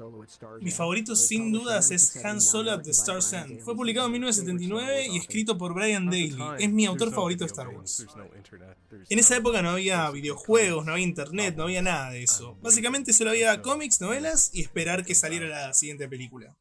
Mi 0.60 0.70
favorito 0.70 1.14
sin 1.14 1.52
dudas 1.52 1.90
es 1.90 2.16
Han 2.24 2.40
Solo 2.40 2.72
at 2.72 2.82
the 2.82 2.94
Star's 2.94 3.32
End. 3.34 3.60
Fue 3.60 3.76
publicado 3.76 4.06
en 4.06 4.12
1979 4.12 5.08
y 5.12 5.18
escrito 5.18 5.58
por 5.58 5.74
Brian 5.74 5.97
Daly. 6.06 6.36
Es 6.58 6.70
mi 6.70 6.86
autor 6.86 7.12
favorito 7.12 7.44
de 7.44 7.48
Star 7.48 7.68
Wars. 7.68 8.06
En 9.08 9.18
esa 9.18 9.36
época 9.36 9.62
no 9.62 9.70
había 9.70 10.10
videojuegos, 10.10 10.84
no 10.84 10.92
había 10.92 11.04
internet, 11.04 11.54
no 11.56 11.64
había 11.64 11.82
nada 11.82 12.10
de 12.10 12.22
eso. 12.22 12.56
Básicamente 12.62 13.12
solo 13.12 13.30
había 13.30 13.60
cómics, 13.62 14.00
novelas 14.00 14.50
y 14.52 14.62
esperar 14.62 15.04
que 15.04 15.14
saliera 15.14 15.48
la 15.48 15.74
siguiente 15.74 16.08
película. 16.08 16.56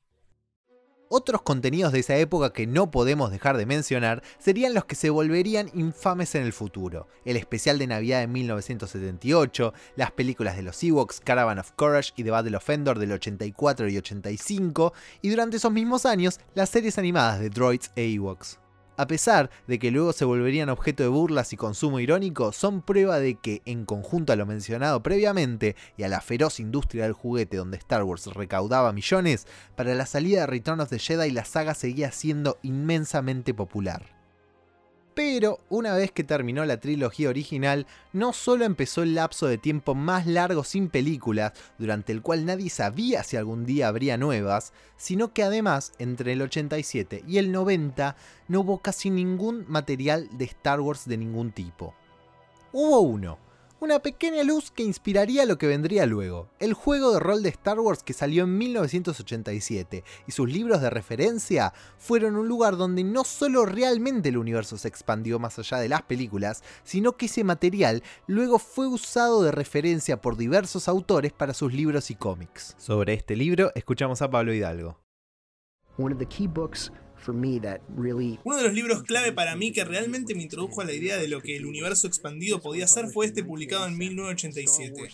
Otros 1.10 1.42
contenidos 1.42 1.94
de 1.94 2.00
esa 2.00 2.18
época 2.18 2.52
que 2.52 2.68
no 2.68 2.92
podemos 2.92 3.32
dejar 3.32 3.56
de 3.56 3.66
mencionar 3.66 4.24
serían 4.40 4.74
los 4.74 4.84
que 4.84 4.96
se 4.96 5.10
volverían 5.10 5.72
infames 5.74 6.36
en 6.36 6.44
el 6.44 6.52
futuro. 6.52 7.08
El 7.24 7.38
especial 7.38 7.80
de 7.80 7.88
Navidad 7.88 8.20
de 8.20 8.28
1978, 8.28 9.74
las 9.96 10.12
películas 10.12 10.58
de 10.58 10.64
los 10.64 10.84
Ewoks, 10.84 11.22
Caravan 11.22 11.60
of 11.60 11.72
Courage 11.78 12.12
y 12.18 12.26
The 12.26 12.32
Battle 12.32 12.58
of 12.58 12.70
Endor 12.70 13.00
del 13.00 13.14
84 13.14 13.88
y 13.88 13.98
85, 13.98 14.94
y 15.22 15.30
durante 15.30 15.58
esos 15.58 15.72
mismos 15.72 16.06
años 16.06 16.42
las 16.56 16.70
series 16.70 16.98
animadas 16.98 17.40
de 17.40 17.52
Droids 17.52 17.92
e 17.96 18.14
Ewoks 18.14 18.60
a 18.98 19.08
pesar 19.08 19.50
de 19.68 19.80
que 19.80 19.92
luego 19.92 20.12
se 20.12 20.26
volverían 20.26 20.70
objeto 20.70 21.04
de 21.04 21.10
burlas 21.10 21.54
y 21.54 21.58
consumo 21.58 22.00
irónico, 22.00 22.52
son 22.52 22.82
prueba 22.82 23.20
de 23.20 23.36
que, 23.36 23.62
en 23.66 23.86
conjunto 23.86 24.34
a 24.34 24.36
lo 24.36 24.46
mencionado 24.46 25.02
previamente 25.02 25.76
y 25.96 26.04
a 26.04 26.10
la 26.10 26.20
feroz 26.20 26.60
industria 26.60 27.04
del 27.04 27.14
juguete 27.14 27.58
donde 27.58 27.78
Star 27.78 28.04
Wars 28.04 28.26
recaudaba 28.28 28.92
millones, 28.92 29.48
para 29.76 29.94
la 29.94 30.06
salida 30.06 30.42
de 30.42 30.48
Return 30.48 30.82
of 30.82 30.90
the 30.90 31.00
Jedi 31.00 31.32
la 31.32 31.46
saga 31.46 31.74
seguía 31.74 32.12
siendo 32.12 32.58
inmensamente 32.64 33.54
popular. 33.54 34.17
Pero 35.18 35.58
una 35.70 35.96
vez 35.96 36.12
que 36.12 36.24
terminó 36.24 36.64
la 36.64 36.80
trilogía 36.80 37.30
original, 37.30 37.88
no 38.14 38.34
solo 38.34 38.66
empezó 38.66 39.02
el 39.02 39.16
lapso 39.16 39.48
de 39.48 39.58
tiempo 39.58 39.96
más 39.96 40.28
largo 40.28 40.64
sin 40.64 40.90
películas, 40.90 41.54
durante 41.80 42.12
el 42.12 42.22
cual 42.22 42.46
nadie 42.46 42.70
sabía 42.70 43.24
si 43.24 43.36
algún 43.36 43.66
día 43.66 43.88
habría 43.88 44.16
nuevas, 44.18 44.74
sino 44.96 45.34
que 45.34 45.42
además, 45.42 45.94
entre 45.98 46.34
el 46.34 46.44
87 46.44 47.24
y 47.28 47.40
el 47.40 47.52
90, 47.52 48.16
no 48.48 48.60
hubo 48.60 48.78
casi 48.78 49.10
ningún 49.10 49.66
material 49.68 50.30
de 50.34 50.46
Star 50.46 50.82
Wars 50.82 51.08
de 51.08 51.18
ningún 51.18 51.52
tipo. 51.52 51.96
Hubo 52.72 53.00
uno, 53.00 53.40
una 53.80 54.00
pequeña 54.00 54.44
luz 54.44 54.72
que 54.72 54.84
inspiraría 54.84 55.46
lo 55.46 55.58
que 55.58 55.68
vendría 55.68 56.06
luego, 56.06 56.50
el 56.60 56.74
juego 56.74 57.14
de 57.14 57.20
rol 57.20 57.44
de 57.44 57.50
Star 57.50 57.80
Wars 57.80 58.04
que 58.04 58.14
salió 58.14 58.46
en 58.46 58.58
1987, 58.58 60.04
y 60.26 60.32
sus 60.32 60.52
libros 60.52 60.82
de 60.82 60.90
referencia 60.90 61.74
fueron 61.98 62.36
un 62.36 62.48
lugar 62.48 62.78
donde 62.78 63.04
no 63.04 63.24
solo 63.24 63.66
realmente 63.66 64.30
el 64.30 64.38
universo 64.38 64.78
se 64.78 64.88
expandió 64.88 65.40
más 65.40 65.60
allá 65.60 65.78
de 65.78 65.90
las 65.90 66.02
películas, 66.02 66.64
sino 66.84 67.18
que 67.18 67.28
ese 67.28 67.44
material 67.44 68.04
luego 68.26 68.60
fue 68.60 68.88
usado 68.88 69.44
de 69.44 69.52
referencia 69.52 70.22
por 70.22 70.38
diversos 70.38 70.88
autores 70.88 71.32
para 71.32 71.54
sus 71.54 71.74
libros 71.74 72.10
y 72.10 72.16
cómics. 72.16 72.76
Sobre 72.78 73.14
este 73.14 73.36
libro 73.36 73.72
escuchamos 73.76 74.22
a 74.22 74.30
Pablo 74.30 74.54
Hidalgo. 74.54 75.00
Uno 78.44 78.58
de 78.58 78.64
los 78.64 78.74
libros 78.74 79.04
clave 79.04 79.32
para 79.32 79.56
mí 79.56 79.72
que 79.72 79.84
realmente 79.84 80.36
me 80.36 80.44
introdujo 80.44 80.82
a 80.82 80.86
la 80.86 80.94
idea 80.94 81.18
de 81.18 81.28
lo 81.28 81.42
que 81.42 81.58
el 81.58 81.66
universo 81.66 82.08
expandido 82.08 82.62
podía 82.62 82.88
ser 82.88 83.08
fue 83.08 83.26
este 83.26 83.44
publicado 83.44 83.88
en 83.88 83.98
1987, 83.98 85.10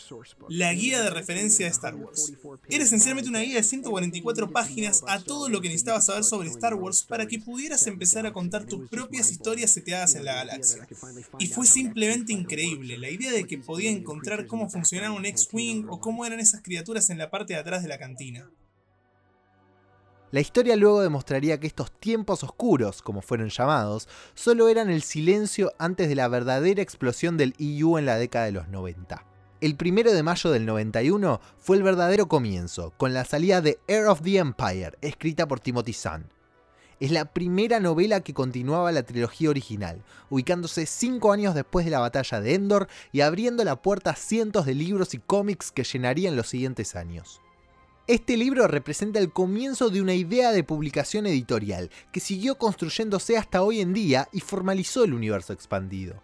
la 0.50 0.74
guía 0.74 1.02
de 1.02 1.10
referencia 1.10 1.66
de 1.66 1.72
Star 1.72 1.96
Wars. 1.96 2.34
Era 2.70 2.84
esencialmente 2.84 3.30
una 3.30 3.42
guía 3.42 3.58
de 3.58 3.64
144 3.64 4.52
páginas 4.52 5.04
a 5.08 5.24
todo 5.24 5.50
lo 5.50 5.62
que 5.62 5.68
necesitabas 5.68 6.06
saber 6.06 6.24
sobre 6.24 6.50
Star 6.50 6.76
Wars 6.76 7.04
para 7.04 7.28
que 7.28 7.40
pudieras 7.40 7.86
empezar 7.88 8.26
a 8.26 8.34
contar 8.34 8.66
tus 8.66 8.88
propias 8.90 9.32
historias 9.32 9.72
seteadas 9.72 10.16
en 10.16 10.26
la 10.26 10.36
galaxia. 10.36 10.88
Y 11.40 11.48
fue 11.48 11.66
simplemente 11.66 12.34
increíble, 12.34 12.98
la 12.98 13.10
idea 13.10 13.32
de 13.32 13.46
que 13.46 13.58
podía 13.58 13.92
encontrar 13.92 14.48
cómo 14.48 14.70
funcionaba 14.70 15.16
un 15.16 15.26
X-Wing 15.26 15.88
o 15.90 16.00
cómo 16.00 16.26
eran 16.26 16.40
esas 16.40 16.62
criaturas 16.62 17.10
en 17.10 17.18
la 17.18 17.30
parte 17.30 17.54
de 17.54 17.60
atrás 17.60 17.82
de 17.84 17.90
la 17.90 17.98
cantina. 17.98 18.50
La 20.34 20.42
historia 20.42 20.76
luego 20.76 21.04
demostraría 21.04 21.60
que 21.60 21.68
estos 21.68 21.92
tiempos 21.92 22.44
oscuros, 22.44 23.04
como 23.04 23.22
fueron 23.22 23.50
llamados, 23.50 24.10
solo 24.34 24.68
eran 24.68 24.90
el 24.90 25.04
silencio 25.04 25.72
antes 25.78 26.10
de 26.10 26.16
la 26.16 26.28
verdadera 26.28 26.82
explosión 26.82 27.38
del 27.38 27.54
EU 27.60 28.00
en 28.00 28.08
la 28.08 28.18
década 28.18 28.46
de 28.46 28.54
los 28.54 28.68
90. 28.68 29.24
El 29.62 29.78
1 29.80 30.12
de 30.12 30.24
mayo 30.24 30.50
del 30.50 30.66
91 30.66 31.40
fue 31.60 31.78
el 31.78 31.84
verdadero 31.84 32.28
comienzo, 32.28 32.96
con 32.98 33.14
la 33.14 33.26
salida 33.26 33.62
de 33.62 33.78
Heir 33.88 34.08
of 34.08 34.24
the 34.24 34.40
Empire, 34.40 34.98
escrita 35.02 35.48
por 35.48 35.60
Timothy 35.60 35.94
Zahn. 35.94 36.26
Es 37.00 37.12
la 37.12 37.26
primera 37.26 37.80
novela 37.80 38.22
que 38.22 38.34
continuaba 38.34 38.92
la 38.92 39.04
trilogía 39.04 39.52
original, 39.52 40.04
ubicándose 40.32 40.88
5 40.88 41.32
años 41.32 41.54
después 41.54 41.86
de 41.86 41.92
la 41.92 42.00
batalla 42.00 42.42
de 42.42 42.56
Endor 42.56 42.88
y 43.12 43.22
abriendo 43.22 43.64
la 43.64 43.84
puerta 43.84 44.10
a 44.10 44.16
cientos 44.16 44.66
de 44.66 44.74
libros 44.74 45.14
y 45.14 45.20
cómics 45.20 45.72
que 45.72 45.84
llenarían 45.84 46.36
los 46.36 46.48
siguientes 46.48 46.96
años. 46.96 47.43
Este 48.06 48.36
libro 48.36 48.68
representa 48.68 49.20
el 49.20 49.32
comienzo 49.32 49.90
de 49.90 50.02
una 50.02 50.14
idea 50.14 50.52
de 50.52 50.66
publicación 50.66 51.26
editorial 51.26 51.90
que 52.12 52.20
siguió 52.20 52.58
construyéndose 52.58 53.38
hasta 53.38 53.64
hoy 53.64 53.80
en 53.80 53.94
día 53.94 54.28
y 54.34 54.42
formalizó 54.42 55.06
el 55.06 55.14
universo 55.14 55.54
expandido. 55.54 56.22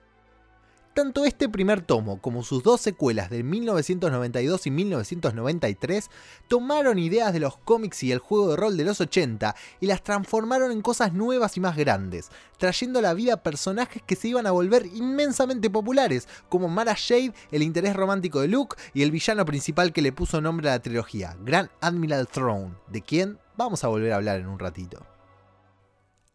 Tanto 0.94 1.24
este 1.24 1.48
primer 1.48 1.82
tomo 1.82 2.20
como 2.20 2.44
sus 2.44 2.64
dos 2.64 2.82
secuelas 2.82 3.30
de 3.30 3.44
1992 3.44 4.68
y 4.68 4.72
1993 4.72 6.10
tomaron 6.48 6.98
ideas 6.98 7.32
de 7.32 7.40
los 7.40 7.58
cómics 7.58 8.04
y 8.04 8.12
el 8.12 8.20
juego 8.20 8.50
de 8.50 8.58
rol 8.58 8.76
de 8.76 8.86
los 8.86 9.00
80 9.00 9.56
y 9.80 9.86
las 9.86 10.04
transformaron 10.04 10.72
en 10.72 10.82
cosas 10.82 11.14
nuevas 11.14 11.56
y 11.58 11.60
más 11.60 11.78
grandes, 11.78 12.32
trayendo 12.58 13.00
a 13.00 13.04
la 13.04 13.14
vida 13.14 13.44
personajes 13.44 14.02
que 14.02 14.16
se 14.16 14.30
iban 14.30 14.48
a 14.48 14.52
volver 14.52 14.88
inmensamente 14.88 15.70
populares, 15.70 16.28
como 16.50 16.68
Mara 16.68 16.96
Jade, 16.96 17.34
el 17.52 17.62
interés 17.62 17.96
romántico 17.96 18.42
de 18.42 18.48
Luke 18.48 18.76
y 18.94 19.04
el 19.04 19.12
villano 19.12 19.46
principal 19.46 19.94
que 19.94 20.02
le 20.02 20.12
puso 20.12 20.42
nombre 20.42 20.70
a 20.70 20.74
la 20.74 20.82
trilogía, 20.82 21.38
Grand 21.46 21.70
Admiral 21.82 22.28
Throne, 22.28 22.74
de 22.88 23.02
quien 23.04 23.38
vamos 23.56 23.84
a 23.84 23.90
volver 23.90 24.12
a 24.12 24.16
hablar 24.18 24.40
en 24.40 24.48
un 24.48 24.58
ratito. 24.58 25.06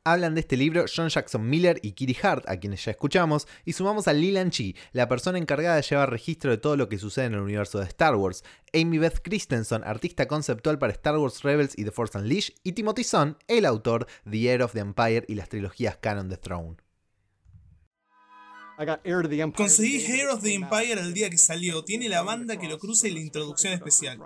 Hablan 0.07 0.35
de 0.35 0.41
este 0.41 0.59
libro 0.59 0.85
John 0.95 1.09
Jackson 1.09 1.49
Miller 1.49 1.81
y 1.83 1.93
Kiri 1.93 2.15
Hart, 2.23 2.45
a 2.47 2.59
quienes 2.59 2.85
ya 2.85 2.91
escuchamos, 2.91 3.49
y 3.65 3.73
sumamos 3.73 4.07
a 4.07 4.13
Lilan 4.13 4.51
Chi, 4.51 4.77
la 4.93 5.09
persona 5.09 5.39
encargada 5.39 5.77
de 5.77 5.83
llevar 5.83 6.11
registro 6.11 6.51
de 6.51 6.59
todo 6.59 6.77
lo 6.77 6.91
que 6.91 6.99
sucede 6.99 7.25
en 7.25 7.33
el 7.33 7.41
universo 7.41 7.79
de 7.79 7.87
Star 7.87 8.15
Wars, 8.15 8.45
Amy 8.75 8.99
Beth 8.99 9.23
Christensen, 9.23 9.83
artista 9.83 10.29
conceptual 10.29 10.79
para 10.79 10.93
Star 10.93 11.17
Wars 11.17 11.43
Rebels 11.43 11.73
y 11.79 11.85
The 11.85 11.91
Force 11.91 12.19
Unleashed, 12.19 12.55
y 12.63 12.73
Timothy 12.73 13.03
Zahn, 13.03 13.39
el 13.49 13.65
autor 13.65 14.07
de 14.27 14.33
The 14.33 14.51
Heir 14.51 14.63
of 14.63 14.73
the 14.75 14.81
Empire 14.81 15.25
y 15.27 15.37
las 15.37 15.49
trilogías 15.49 15.97
Canon 15.97 16.29
The 16.29 16.37
Throne. 16.37 16.77
Conseguí 19.57 20.05
Heir 20.05 20.29
of 20.29 20.43
the 20.43 20.53
Empire 20.53 21.01
el 21.01 21.15
día 21.15 21.31
que 21.31 21.39
salió. 21.39 21.83
Tiene 21.83 22.11
la 22.11 22.23
banda 22.23 22.59
que 22.59 22.69
lo 22.69 22.79
cruza 22.79 23.09
y 23.09 23.13
la 23.13 23.21
introducción 23.21 23.73
especial. 23.73 24.19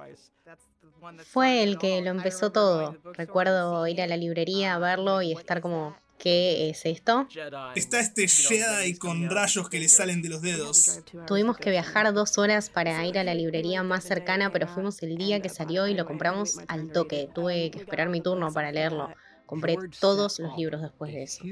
Fue 1.24 1.62
el 1.62 1.78
que 1.78 2.00
lo 2.02 2.10
empezó 2.10 2.52
todo. 2.52 2.96
Recuerdo 3.14 3.86
ir 3.86 4.02
a 4.02 4.06
la 4.06 4.16
librería 4.16 4.74
a 4.74 4.78
verlo 4.78 5.22
y 5.22 5.32
estar 5.32 5.60
como, 5.60 5.96
¿qué 6.18 6.70
es 6.70 6.84
esto? 6.84 7.26
Está 7.74 8.00
este 8.00 8.28
Jedi 8.28 8.94
con 8.96 9.30
rayos 9.30 9.68
que 9.68 9.78
le 9.78 9.88
salen 9.88 10.22
de 10.22 10.28
los 10.28 10.42
dedos. 10.42 11.00
Tuvimos 11.26 11.56
que 11.56 11.70
viajar 11.70 12.12
dos 12.12 12.38
horas 12.38 12.70
para 12.70 13.04
ir 13.06 13.18
a 13.18 13.24
la 13.24 13.34
librería 13.34 13.82
más 13.82 14.04
cercana, 14.04 14.50
pero 14.52 14.66
fuimos 14.66 15.02
el 15.02 15.16
día 15.16 15.40
que 15.40 15.48
salió 15.48 15.86
y 15.86 15.94
lo 15.94 16.06
compramos 16.06 16.58
al 16.68 16.90
toque. 16.92 17.28
Tuve 17.34 17.70
que 17.70 17.78
esperar 17.78 18.08
mi 18.08 18.20
turno 18.20 18.52
para 18.52 18.72
leerlo. 18.72 19.10
Compré 19.46 19.76
todos 20.00 20.38
los 20.40 20.56
libros 20.58 20.82
después 20.82 21.12
de 21.12 21.22
eso. 21.22 21.42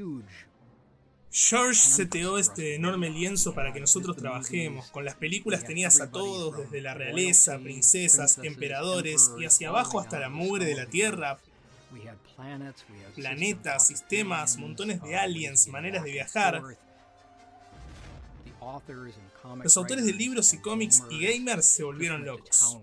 George 1.39 1.79
seteó 1.79 2.39
este 2.39 2.77
enorme 2.77 3.11
lienzo 3.11 3.53
para 3.53 3.71
que 3.71 3.79
nosotros 3.79 4.17
trabajemos. 4.17 4.91
Con 4.91 5.05
las 5.05 5.17
películas 5.17 5.65
tenías 5.65 6.01
a 6.01 6.11
todos, 6.11 6.57
desde 6.57 6.81
la 6.81 6.95
realeza, 6.95 7.59
princesas, 7.59 8.39
emperadores 8.39 9.31
y 9.39 9.45
hacia 9.45 9.69
abajo 9.69 10.01
hasta 10.01 10.19
la 10.19 10.31
mugre 10.31 10.65
de 10.65 10.75
la 10.75 10.87
Tierra. 10.87 11.39
Planetas, 13.15 13.87
sistemas, 13.87 14.57
montones 14.57 15.03
de 15.03 15.15
aliens, 15.15 15.69
maneras 15.69 16.05
de 16.05 16.13
viajar. 16.13 16.63
Los 19.63 19.77
autores 19.77 20.07
de 20.07 20.15
libros 20.15 20.55
y 20.55 20.59
cómics 20.63 21.03
y 21.11 21.21
gamers 21.21 21.67
se 21.67 21.85
volvieron 21.85 22.25
locos. 22.25 22.79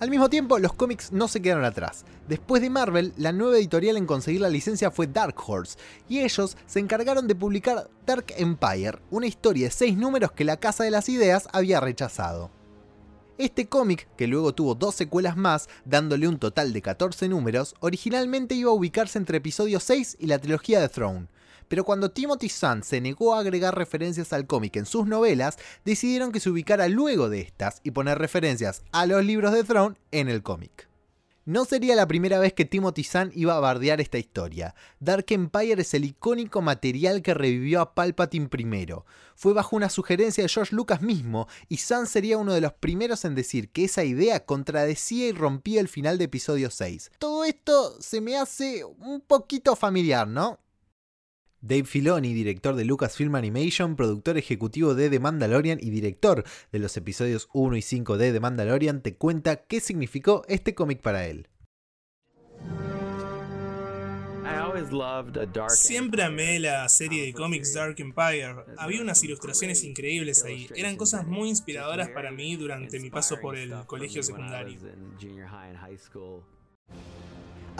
Al 0.00 0.08
mismo 0.08 0.30
tiempo, 0.30 0.58
los 0.58 0.72
cómics 0.72 1.12
no 1.12 1.28
se 1.28 1.42
quedaron 1.42 1.66
atrás. 1.66 2.06
Después 2.26 2.62
de 2.62 2.70
Marvel, 2.70 3.12
la 3.18 3.32
nueva 3.32 3.58
editorial 3.58 3.98
en 3.98 4.06
conseguir 4.06 4.40
la 4.40 4.48
licencia 4.48 4.90
fue 4.90 5.06
Dark 5.06 5.34
Horse, 5.46 5.76
y 6.08 6.20
ellos 6.20 6.56
se 6.64 6.80
encargaron 6.80 7.28
de 7.28 7.34
publicar 7.34 7.90
Dark 8.06 8.24
Empire, 8.38 8.98
una 9.10 9.26
historia 9.26 9.66
de 9.66 9.72
6 9.72 9.98
números 9.98 10.32
que 10.32 10.46
la 10.46 10.56
Casa 10.56 10.84
de 10.84 10.90
las 10.90 11.10
Ideas 11.10 11.48
había 11.52 11.80
rechazado. 11.80 12.50
Este 13.36 13.68
cómic, 13.68 14.08
que 14.16 14.26
luego 14.26 14.54
tuvo 14.54 14.74
dos 14.74 14.94
secuelas 14.94 15.36
más, 15.36 15.68
dándole 15.84 16.28
un 16.28 16.38
total 16.38 16.72
de 16.72 16.80
14 16.80 17.28
números, 17.28 17.74
originalmente 17.80 18.54
iba 18.54 18.70
a 18.70 18.74
ubicarse 18.74 19.18
entre 19.18 19.36
episodio 19.36 19.80
6 19.80 20.16
y 20.18 20.28
la 20.28 20.38
trilogía 20.38 20.80
de 20.80 20.88
Throne, 20.88 21.26
pero 21.70 21.84
cuando 21.84 22.10
Timothy 22.10 22.48
Zahn 22.48 22.82
se 22.82 23.00
negó 23.00 23.32
a 23.32 23.38
agregar 23.38 23.76
referencias 23.76 24.32
al 24.32 24.48
cómic 24.48 24.74
en 24.74 24.86
sus 24.86 25.06
novelas, 25.06 25.56
decidieron 25.84 26.32
que 26.32 26.40
se 26.40 26.50
ubicara 26.50 26.88
luego 26.88 27.28
de 27.28 27.42
estas 27.42 27.80
y 27.84 27.92
poner 27.92 28.18
referencias 28.18 28.82
a 28.90 29.06
los 29.06 29.24
libros 29.24 29.52
de 29.52 29.62
Throne 29.62 29.96
en 30.10 30.28
el 30.28 30.42
cómic. 30.42 30.88
No 31.44 31.64
sería 31.64 31.94
la 31.94 32.08
primera 32.08 32.40
vez 32.40 32.54
que 32.54 32.64
Timothy 32.64 33.04
Zahn 33.04 33.30
iba 33.36 33.56
a 33.56 33.60
bardear 33.60 34.00
esta 34.00 34.18
historia. 34.18 34.74
Dark 34.98 35.26
Empire 35.28 35.80
es 35.80 35.94
el 35.94 36.04
icónico 36.04 36.60
material 36.60 37.22
que 37.22 37.34
revivió 37.34 37.80
a 37.80 37.94
Palpatine 37.94 38.48
primero. 38.48 39.06
Fue 39.36 39.52
bajo 39.52 39.76
una 39.76 39.90
sugerencia 39.90 40.42
de 40.42 40.48
George 40.48 40.74
Lucas 40.74 41.02
mismo, 41.02 41.46
y 41.68 41.76
Zahn 41.76 42.08
sería 42.08 42.36
uno 42.36 42.52
de 42.52 42.60
los 42.60 42.72
primeros 42.72 43.24
en 43.24 43.36
decir 43.36 43.70
que 43.70 43.84
esa 43.84 44.02
idea 44.02 44.44
contradecía 44.44 45.28
y 45.28 45.32
rompía 45.32 45.80
el 45.80 45.88
final 45.88 46.18
de 46.18 46.24
episodio 46.24 46.68
6. 46.68 47.12
Todo 47.20 47.44
esto 47.44 47.96
se 48.02 48.20
me 48.20 48.36
hace 48.36 48.84
un 48.84 49.20
poquito 49.20 49.76
familiar, 49.76 50.26
¿no? 50.26 50.58
Dave 51.60 51.84
Filoni, 51.84 52.32
director 52.32 52.74
de 52.74 52.84
Lucasfilm 52.84 53.34
Animation, 53.34 53.96
productor 53.96 54.38
ejecutivo 54.38 54.94
de 54.94 55.10
The 55.10 55.20
Mandalorian 55.20 55.78
y 55.80 55.90
director 55.90 56.44
de 56.72 56.78
los 56.78 56.96
episodios 56.96 57.48
1 57.52 57.76
y 57.76 57.82
5 57.82 58.16
de 58.16 58.32
The 58.32 58.40
Mandalorian, 58.40 59.02
te 59.02 59.14
cuenta 59.16 59.64
qué 59.66 59.80
significó 59.80 60.42
este 60.48 60.74
cómic 60.74 61.00
para 61.00 61.26
él. 61.26 61.48
Siempre 65.68 66.22
amé 66.22 66.58
la 66.58 66.88
serie 66.88 67.26
de 67.26 67.32
cómics 67.32 67.74
Dark 67.74 67.96
Empire. 67.98 68.56
Había 68.78 69.02
unas 69.02 69.22
ilustraciones 69.22 69.84
increíbles 69.84 70.44
ahí. 70.44 70.68
Eran 70.74 70.96
cosas 70.96 71.26
muy 71.26 71.48
inspiradoras 71.48 72.08
para 72.08 72.30
mí 72.30 72.56
durante 72.56 72.98
mi 72.98 73.10
paso 73.10 73.38
por 73.40 73.56
el 73.56 73.74
colegio 73.86 74.22
secundario. 74.22 74.78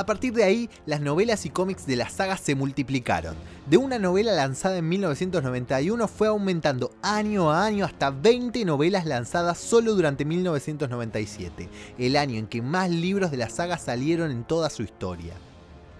A 0.00 0.06
partir 0.06 0.32
de 0.32 0.44
ahí, 0.44 0.70
las 0.86 1.02
novelas 1.02 1.44
y 1.44 1.50
cómics 1.50 1.86
de 1.86 1.94
la 1.94 2.08
saga 2.08 2.38
se 2.38 2.54
multiplicaron. 2.54 3.36
De 3.68 3.76
una 3.76 3.98
novela 3.98 4.32
lanzada 4.32 4.78
en 4.78 4.88
1991 4.88 6.08
fue 6.08 6.28
aumentando 6.28 6.92
año 7.02 7.50
a 7.50 7.66
año 7.66 7.84
hasta 7.84 8.08
20 8.08 8.64
novelas 8.64 9.04
lanzadas 9.04 9.58
solo 9.58 9.94
durante 9.94 10.24
1997, 10.24 11.68
el 11.98 12.16
año 12.16 12.38
en 12.38 12.46
que 12.46 12.62
más 12.62 12.88
libros 12.88 13.30
de 13.30 13.36
la 13.36 13.50
saga 13.50 13.76
salieron 13.76 14.30
en 14.30 14.44
toda 14.44 14.70
su 14.70 14.82
historia. 14.84 15.34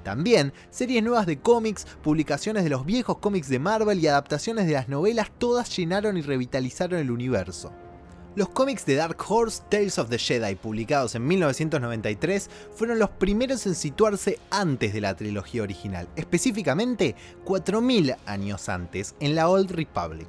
También, 0.02 0.54
series 0.70 1.02
nuevas 1.02 1.26
de 1.26 1.38
cómics, 1.38 1.86
publicaciones 2.02 2.64
de 2.64 2.70
los 2.70 2.86
viejos 2.86 3.18
cómics 3.18 3.50
de 3.50 3.58
Marvel 3.58 4.00
y 4.00 4.06
adaptaciones 4.06 4.66
de 4.66 4.72
las 4.72 4.88
novelas 4.88 5.30
todas 5.36 5.76
llenaron 5.76 6.16
y 6.16 6.22
revitalizaron 6.22 6.98
el 6.98 7.10
universo. 7.10 7.70
Los 8.36 8.48
cómics 8.50 8.86
de 8.86 8.94
Dark 8.94 9.16
Horse 9.28 9.60
Tales 9.68 9.98
of 9.98 10.08
the 10.08 10.16
Jedi, 10.16 10.54
publicados 10.54 11.16
en 11.16 11.26
1993, 11.26 12.48
fueron 12.76 13.00
los 13.00 13.10
primeros 13.10 13.66
en 13.66 13.74
situarse 13.74 14.38
antes 14.50 14.92
de 14.92 15.00
la 15.00 15.16
trilogía 15.16 15.64
original, 15.64 16.08
específicamente 16.14 17.16
4.000 17.44 18.16
años 18.26 18.68
antes, 18.68 19.16
en 19.18 19.34
la 19.34 19.48
Old 19.48 19.72
Republic. 19.72 20.28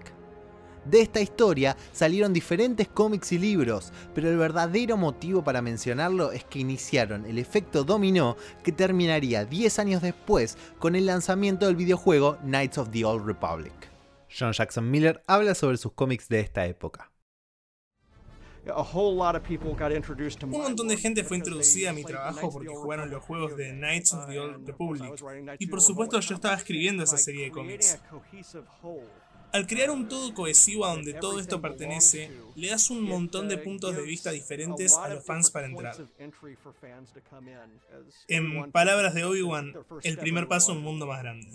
De 0.85 0.99
esta 0.99 1.21
historia 1.21 1.77
salieron 1.93 2.33
diferentes 2.33 2.87
cómics 2.87 3.33
y 3.33 3.37
libros, 3.37 3.93
pero 4.15 4.31
el 4.31 4.37
verdadero 4.37 4.97
motivo 4.97 5.43
para 5.43 5.61
mencionarlo 5.61 6.31
es 6.31 6.43
que 6.43 6.57
iniciaron 6.57 7.27
el 7.27 7.37
efecto 7.37 7.83
dominó 7.83 8.35
que 8.63 8.71
terminaría 8.71 9.45
10 9.45 9.77
años 9.77 10.01
después 10.01 10.57
con 10.79 10.95
el 10.95 11.05
lanzamiento 11.05 11.67
del 11.67 11.75
videojuego 11.75 12.37
Knights 12.37 12.79
of 12.79 12.89
the 12.89 13.05
Old 13.05 13.27
Republic. 13.27 13.73
John 14.35 14.53
Jackson 14.53 14.89
Miller 14.89 15.21
habla 15.27 15.53
sobre 15.53 15.77
sus 15.77 15.91
cómics 15.91 16.27
de 16.29 16.39
esta 16.39 16.65
época. 16.65 17.10
Un 20.57 20.61
montón 20.61 20.87
de 20.87 20.97
gente 20.97 21.23
fue 21.23 21.37
introducida 21.37 21.89
a 21.89 21.93
mi 21.93 22.03
trabajo 22.03 22.51
porque 22.51 22.67
jugaron 22.69 23.09
los 23.09 23.23
juegos 23.23 23.57
de 23.57 23.71
Knights 23.73 24.13
of 24.13 24.27
the 24.27 24.39
Old 24.39 24.67
Republic. 24.67 25.13
Y 25.59 25.67
por 25.67 25.81
supuesto 25.81 26.19
yo 26.19 26.35
estaba 26.35 26.55
escribiendo 26.55 27.03
esa 27.03 27.17
serie 27.17 27.45
de 27.45 27.51
cómics. 27.51 27.99
Al 29.53 29.67
crear 29.67 29.91
un 29.91 30.07
todo 30.07 30.33
cohesivo 30.33 30.85
a 30.85 30.91
donde 30.91 31.13
todo 31.13 31.39
esto 31.39 31.61
pertenece, 31.61 32.31
le 32.55 32.69
das 32.69 32.89
un 32.89 33.03
montón 33.03 33.49
de 33.49 33.57
puntos 33.57 33.95
de 33.95 34.01
vista 34.03 34.31
diferentes 34.31 34.95
a 34.95 35.09
los 35.09 35.25
fans 35.25 35.51
para 35.51 35.67
entrar. 35.67 35.95
En 38.27 38.71
palabras 38.71 39.13
de 39.13 39.25
Obi-Wan, 39.25 39.73
el 40.03 40.17
primer 40.17 40.47
paso 40.47 40.71
a 40.71 40.75
un 40.75 40.83
mundo 40.83 41.05
más 41.05 41.21
grande. 41.21 41.47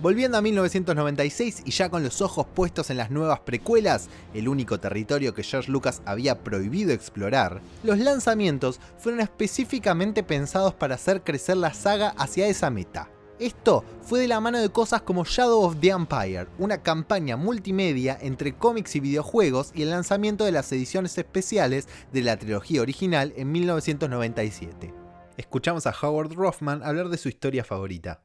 Volviendo 0.00 0.36
a 0.36 0.42
1996 0.42 1.62
y 1.64 1.70
ya 1.70 1.88
con 1.88 2.02
los 2.02 2.20
ojos 2.20 2.46
puestos 2.52 2.90
en 2.90 2.96
las 2.96 3.10
nuevas 3.10 3.40
precuelas, 3.40 4.08
el 4.34 4.48
único 4.48 4.80
territorio 4.80 5.34
que 5.34 5.44
George 5.44 5.70
Lucas 5.70 6.02
había 6.04 6.42
prohibido 6.42 6.92
explorar, 6.92 7.62
los 7.84 7.98
lanzamientos 7.98 8.80
fueron 8.98 9.20
específicamente 9.20 10.22
pensados 10.22 10.74
para 10.74 10.96
hacer 10.96 11.22
crecer 11.22 11.56
la 11.56 11.72
saga 11.72 12.10
hacia 12.18 12.48
esa 12.48 12.70
meta. 12.70 13.08
Esto 13.40 13.84
fue 14.02 14.20
de 14.20 14.28
la 14.28 14.38
mano 14.38 14.60
de 14.60 14.68
cosas 14.68 15.02
como 15.02 15.24
Shadow 15.24 15.64
of 15.64 15.80
the 15.80 15.88
Empire, 15.88 16.46
una 16.58 16.82
campaña 16.82 17.36
multimedia 17.36 18.16
entre 18.20 18.54
cómics 18.54 18.94
y 18.94 19.00
videojuegos 19.00 19.72
y 19.74 19.82
el 19.82 19.90
lanzamiento 19.90 20.44
de 20.44 20.52
las 20.52 20.70
ediciones 20.70 21.18
especiales 21.18 21.88
de 22.12 22.22
la 22.22 22.36
trilogía 22.36 22.80
original 22.80 23.32
en 23.36 23.50
1997. 23.50 24.94
Escuchamos 25.36 25.84
a 25.88 25.94
Howard 26.00 26.32
Rothman 26.34 26.84
hablar 26.84 27.08
de 27.08 27.18
su 27.18 27.28
historia 27.28 27.64
favorita. 27.64 28.22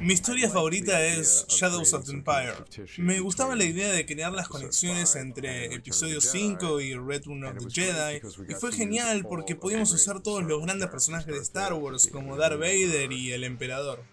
Mi 0.00 0.12
historia 0.12 0.50
favorita 0.50 1.02
es 1.04 1.46
Shadows 1.48 1.94
of 1.94 2.04
the 2.04 2.12
Empire. 2.12 2.54
Me 2.98 3.20
gustaba 3.20 3.56
la 3.56 3.64
idea 3.64 3.90
de 3.90 4.04
crear 4.04 4.32
las 4.32 4.48
conexiones 4.48 5.16
entre 5.16 5.74
episodio 5.74 6.20
5 6.20 6.80
y 6.80 6.94
Return 6.94 7.44
of 7.44 7.56
the 7.58 7.70
Jedi, 7.70 8.20
y 8.48 8.54
fue 8.54 8.72
genial 8.72 9.24
porque 9.28 9.56
podíamos 9.56 9.92
usar 9.92 10.22
todos 10.22 10.44
los 10.44 10.62
grandes 10.62 10.88
personajes 10.88 11.32
de 11.32 11.40
Star 11.40 11.72
Wars 11.72 12.08
como 12.12 12.36
Darth 12.36 12.58
Vader 12.58 13.12
y 13.12 13.32
el 13.32 13.44
Emperador. 13.44 14.04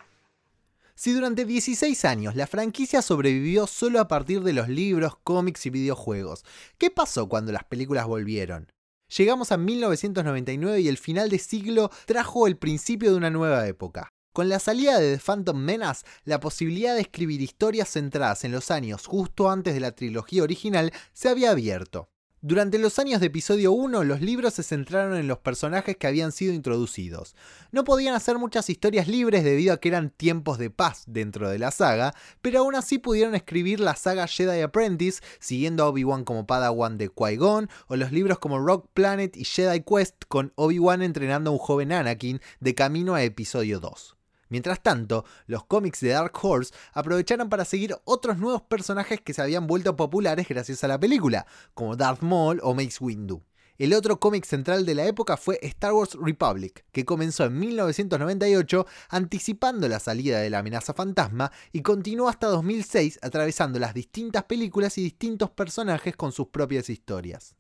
Si 0.96 1.14
durante 1.14 1.46
16 1.46 2.06
años 2.06 2.36
la 2.36 2.48
franquicia 2.48 3.02
sobrevivió 3.02 3.68
solo 3.68 4.00
a 4.00 4.08
partir 4.08 4.42
de 4.44 4.54
los 4.54 4.70
libros, 4.70 5.18
cómics 5.24 5.66
y 5.66 5.72
videojuegos, 5.72 6.46
¿qué 6.78 6.90
pasó 6.92 7.28
cuando 7.28 7.52
las 7.52 7.64
películas 7.64 8.06
volvieron? 8.06 8.72
Llegamos 9.18 9.52
a 9.52 9.58
1999 9.58 10.80
y 10.80 10.88
el 10.88 10.98
final 10.98 11.30
de 11.30 11.40
siglo 11.40 11.92
trajo 12.06 12.48
el 12.48 12.56
principio 12.56 13.12
de 13.12 13.18
una 13.18 13.30
nueva 13.30 13.68
época. 13.68 14.10
Con 14.34 14.48
la 14.48 14.60
salida 14.60 14.98
de 14.98 15.18
The 15.18 15.22
Phantom 15.22 15.58
Menace, 15.58 16.06
la 16.24 16.40
posibilidad 16.40 16.96
de 16.96 17.02
escribir 17.02 17.42
historias 17.42 17.90
centradas 17.90 18.46
en 18.46 18.54
los 18.54 18.72
años 18.72 19.06
justo 19.06 19.52
antes 19.52 19.74
de 19.74 19.82
la 19.82 19.92
trilogía 19.92 20.42
original 20.42 20.94
se 21.12 21.28
había 21.28 21.52
abierto. 21.52 22.08
Durante 22.40 22.80
los 22.80 22.98
años 22.98 23.20
de 23.20 23.28
episodio 23.28 23.74
1, 23.74 24.06
los 24.06 24.22
libros 24.22 24.54
se 24.54 24.64
centraron 24.64 25.18
en 25.18 25.28
los 25.28 25.40
personajes 25.40 25.98
que 25.98 26.08
habían 26.08 26.32
sido 26.32 26.54
introducidos. 26.54 27.36
No 27.74 27.84
podían 27.84 28.16
hacer 28.16 28.38
muchas 28.38 28.70
historias 28.70 29.10
libres 29.10 29.44
debido 29.44 29.74
a 29.74 29.82
que 29.82 29.90
eran 29.90 30.12
tiempos 30.12 30.58
de 30.58 30.70
paz 30.70 31.04
dentro 31.08 31.50
de 31.50 31.60
la 31.60 31.72
saga, 31.72 32.16
pero 32.42 32.60
aún 32.60 32.76
así 32.76 33.00
pudieron 33.00 33.36
escribir 33.36 33.82
la 33.82 33.98
saga 33.98 34.28
Jedi 34.28 34.62
Apprentice, 34.62 35.22
siguiendo 35.42 35.84
a 35.84 35.90
Obi-Wan 35.90 36.24
como 36.24 36.48
Padawan 36.48 36.98
de 36.98 37.12
Qui-Gon, 37.12 37.70
o 37.88 37.96
los 37.98 38.14
libros 38.14 38.40
como 38.40 38.60
Rock 38.60 38.88
Planet 38.94 39.36
y 39.36 39.44
Jedi 39.44 39.82
Quest 39.82 40.24
con 40.30 40.54
Obi-Wan 40.56 41.02
entrenando 41.02 41.50
a 41.50 41.54
un 41.54 41.60
joven 41.60 41.92
Anakin 41.92 42.40
de 42.62 42.74
camino 42.74 43.14
a 43.14 43.24
episodio 43.24 43.82
2. 43.82 44.21
Mientras 44.52 44.84
tanto, 44.84 45.24
los 45.48 45.64
cómics 45.64 46.02
de 46.02 46.10
Dark 46.10 46.34
Horse 46.42 46.74
aprovecharon 46.92 47.48
para 47.48 47.64
seguir 47.64 47.96
otros 48.04 48.38
nuevos 48.38 48.62
personajes 48.64 49.22
que 49.22 49.34
se 49.34 49.42
habían 49.42 49.66
vuelto 49.66 49.96
populares 49.96 50.46
gracias 50.48 50.84
a 50.84 50.90
la 50.90 51.00
película, 51.00 51.48
como 51.74 51.96
Darth 51.96 52.22
Maul 52.22 52.60
o 52.62 52.74
Mace 52.74 52.98
Windu. 53.00 53.42
El 53.78 53.94
otro 53.94 54.20
cómic 54.20 54.44
central 54.44 54.86
de 54.86 54.94
la 54.94 55.06
época 55.06 55.38
fue 55.38 55.58
Star 55.62 55.94
Wars 55.94 56.18
Republic, 56.22 56.84
que 56.92 57.06
comenzó 57.06 57.46
en 57.46 57.58
1998 57.60 58.86
anticipando 59.08 59.88
la 59.88 60.02
salida 60.02 60.40
de 60.40 60.50
la 60.50 60.60
amenaza 60.60 60.94
fantasma 60.94 61.50
y 61.72 61.82
continuó 61.82 62.28
hasta 62.28 62.48
2006 62.48 63.20
atravesando 63.22 63.80
las 63.80 63.94
distintas 63.94 64.44
películas 64.44 64.98
y 64.98 65.04
distintos 65.04 65.50
personajes 65.50 66.18
con 66.18 66.34
sus 66.34 66.50
propias 66.50 66.90
historias. 66.90 67.56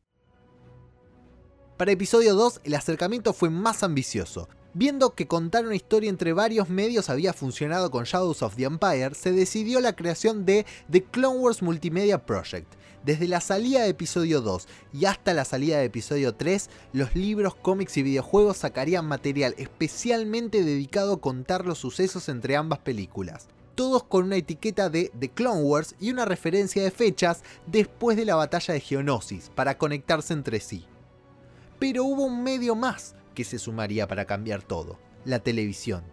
Para 1.78 1.94
episodio 1.94 2.36
2 2.36 2.62
el 2.66 2.76
acercamiento 2.76 3.32
fue 3.32 3.50
más 3.50 3.82
ambicioso, 3.82 4.50
Viendo 4.74 5.16
que 5.16 5.28
contar 5.28 5.66
una 5.66 5.76
historia 5.76 6.10
entre 6.10 6.32
varios 6.32 6.70
medios 6.70 7.10
había 7.10 7.34
funcionado 7.34 7.92
con 7.92 8.06
Shadows 8.06 8.42
of 8.42 8.56
the 8.56 8.64
Empire, 8.64 9.14
se 9.16 9.34
decidió 9.34 9.82
la 9.82 9.98
creación 9.98 10.46
de 10.46 10.66
The 10.90 11.04
Clone 11.04 11.40
Wars 11.40 11.62
Multimedia 11.62 12.26
Project. 12.26 12.74
Desde 13.04 13.28
la 13.28 13.42
salida 13.42 13.82
de 13.82 13.90
episodio 13.90 14.40
2 14.40 14.70
y 14.94 15.06
hasta 15.06 15.34
la 15.34 15.44
salida 15.44 15.80
de 15.80 15.86
episodio 15.86 16.36
3, 16.36 16.70
los 16.94 17.14
libros, 17.16 17.54
cómics 17.56 17.98
y 17.98 18.04
videojuegos 18.04 18.58
sacarían 18.58 19.06
material 19.06 19.56
especialmente 19.58 20.64
dedicado 20.64 21.16
a 21.16 21.22
contar 21.22 21.66
los 21.66 21.80
sucesos 21.80 22.30
entre 22.30 22.56
ambas 22.56 22.80
películas. 22.80 23.48
Todos 23.76 24.04
con 24.04 24.26
una 24.26 24.38
etiqueta 24.38 24.90
de 24.90 25.12
The 25.20 25.32
Clone 25.32 25.64
Wars 25.64 25.96
y 26.00 26.12
una 26.12 26.24
referencia 26.24 26.82
de 26.82 26.92
fechas 26.92 27.44
después 27.68 28.16
de 28.16 28.24
la 28.24 28.36
batalla 28.36 28.74
de 28.74 28.80
Geonosis 28.80 29.52
para 29.54 29.78
conectarse 29.78 30.32
entre 30.32 30.62
sí. 30.62 30.86
Pero 31.78 32.06
hubo 32.06 32.24
un 32.24 32.42
medio 32.42 32.76
más 32.76 33.16
que 33.34 33.44
se 33.44 33.60
sumaría 33.60 34.08
para 34.08 34.26
cambiar 34.26 34.62
todo, 34.62 35.00
la 35.26 35.40
televisión. 35.40 36.04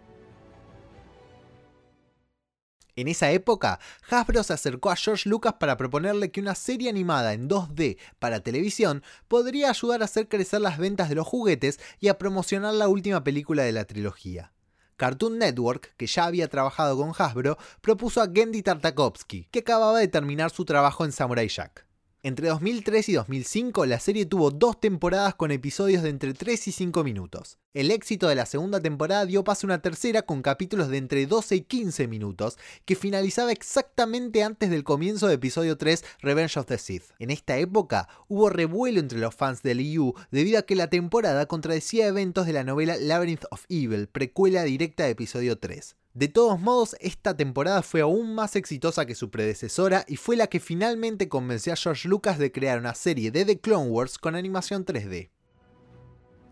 En 2.95 3.07
esa 3.07 3.31
época, 3.31 3.79
Hasbro 4.09 4.43
se 4.43 4.51
acercó 4.51 4.91
a 4.91 4.95
George 4.97 5.29
Lucas 5.29 5.53
para 5.53 5.77
proponerle 5.77 6.31
que 6.31 6.41
una 6.41 6.53
serie 6.53 6.89
animada 6.89 7.33
en 7.33 7.47
2D 7.47 7.97
para 8.19 8.41
televisión 8.41 9.03
podría 9.29 9.69
ayudar 9.69 10.01
a 10.01 10.05
hacer 10.05 10.27
crecer 10.27 10.59
las 10.59 10.77
ventas 10.77 11.07
de 11.07 11.15
los 11.15 11.25
juguetes 11.25 11.79
y 12.01 12.09
a 12.09 12.17
promocionar 12.17 12.73
la 12.73 12.89
última 12.89 13.23
película 13.23 13.63
de 13.63 13.71
la 13.71 13.85
trilogía. 13.85 14.51
Cartoon 14.97 15.37
Network, 15.37 15.95
que 15.95 16.07
ya 16.07 16.25
había 16.25 16.49
trabajado 16.49 16.97
con 16.97 17.13
Hasbro, 17.17 17.57
propuso 17.79 18.21
a 18.21 18.29
Gendy 18.29 18.63
Tartakovsky, 18.63 19.45
que 19.49 19.59
acababa 19.59 19.97
de 19.97 20.09
terminar 20.09 20.51
su 20.51 20.65
trabajo 20.65 21.05
en 21.05 21.13
Samurai 21.13 21.47
Jack. 21.47 21.88
Entre 22.21 22.49
2003 22.49 23.07
y 23.07 23.13
2005 23.13 23.85
la 23.85 23.97
serie 23.97 24.25
tuvo 24.25 24.51
dos 24.51 24.81
temporadas 24.81 25.35
con 25.35 25.51
episodios 25.51 26.03
de 26.03 26.09
entre 26.09 26.33
3 26.33 26.67
y 26.67 26.71
5 26.73 27.01
minutos. 27.05 27.59
El 27.73 27.91
éxito 27.91 28.27
de 28.27 28.35
la 28.35 28.45
segunda 28.45 28.81
temporada 28.81 29.25
dio 29.25 29.45
paso 29.45 29.65
a 29.65 29.69
una 29.69 29.81
tercera 29.81 30.23
con 30.23 30.41
capítulos 30.41 30.89
de 30.89 30.97
entre 30.97 31.25
12 31.27 31.55
y 31.55 31.61
15 31.61 32.09
minutos, 32.09 32.57
que 32.83 32.97
finalizaba 32.97 33.53
exactamente 33.53 34.43
antes 34.43 34.69
del 34.69 34.83
comienzo 34.83 35.29
de 35.29 35.35
episodio 35.35 35.77
3 35.77 36.03
Revenge 36.21 36.59
of 36.59 36.65
the 36.65 36.77
Sith. 36.77 37.03
En 37.19 37.29
esta 37.29 37.57
época 37.57 38.09
hubo 38.27 38.49
revuelo 38.49 38.99
entre 38.99 39.19
los 39.19 39.33
fans 39.33 39.63
del 39.63 39.79
EU 39.79 40.13
debido 40.29 40.59
a 40.59 40.63
que 40.63 40.75
la 40.75 40.89
temporada 40.89 41.45
contradecía 41.45 42.07
eventos 42.07 42.45
de 42.45 42.51
la 42.51 42.65
novela 42.65 42.97
Labyrinth 42.97 43.45
of 43.49 43.63
Evil, 43.69 44.09
precuela 44.09 44.63
directa 44.63 45.05
de 45.05 45.11
episodio 45.11 45.57
3. 45.57 45.95
De 46.15 46.27
todos 46.27 46.59
modos, 46.59 46.95
esta 47.01 47.37
temporada 47.37 47.83
fue 47.83 48.01
aún 48.01 48.33
más 48.33 48.55
exitosa 48.55 49.05
que 49.05 49.13
su 49.13 49.29
predecesora 49.29 50.05
y 50.07 50.15
fue 50.15 50.35
la 50.35 50.47
que 50.47 50.59
finalmente 50.59 51.29
convenció 51.29 51.71
a 51.71 51.75
George 51.75 52.07
Lucas 52.07 52.39
de 52.39 52.51
crear 52.51 52.79
una 52.79 52.95
serie 52.95 53.29
de 53.29 53.45
The 53.45 53.59
Clone 53.59 53.91
Wars 53.91 54.17
con 54.17 54.35
animación 54.35 54.85
3D. 54.85 55.29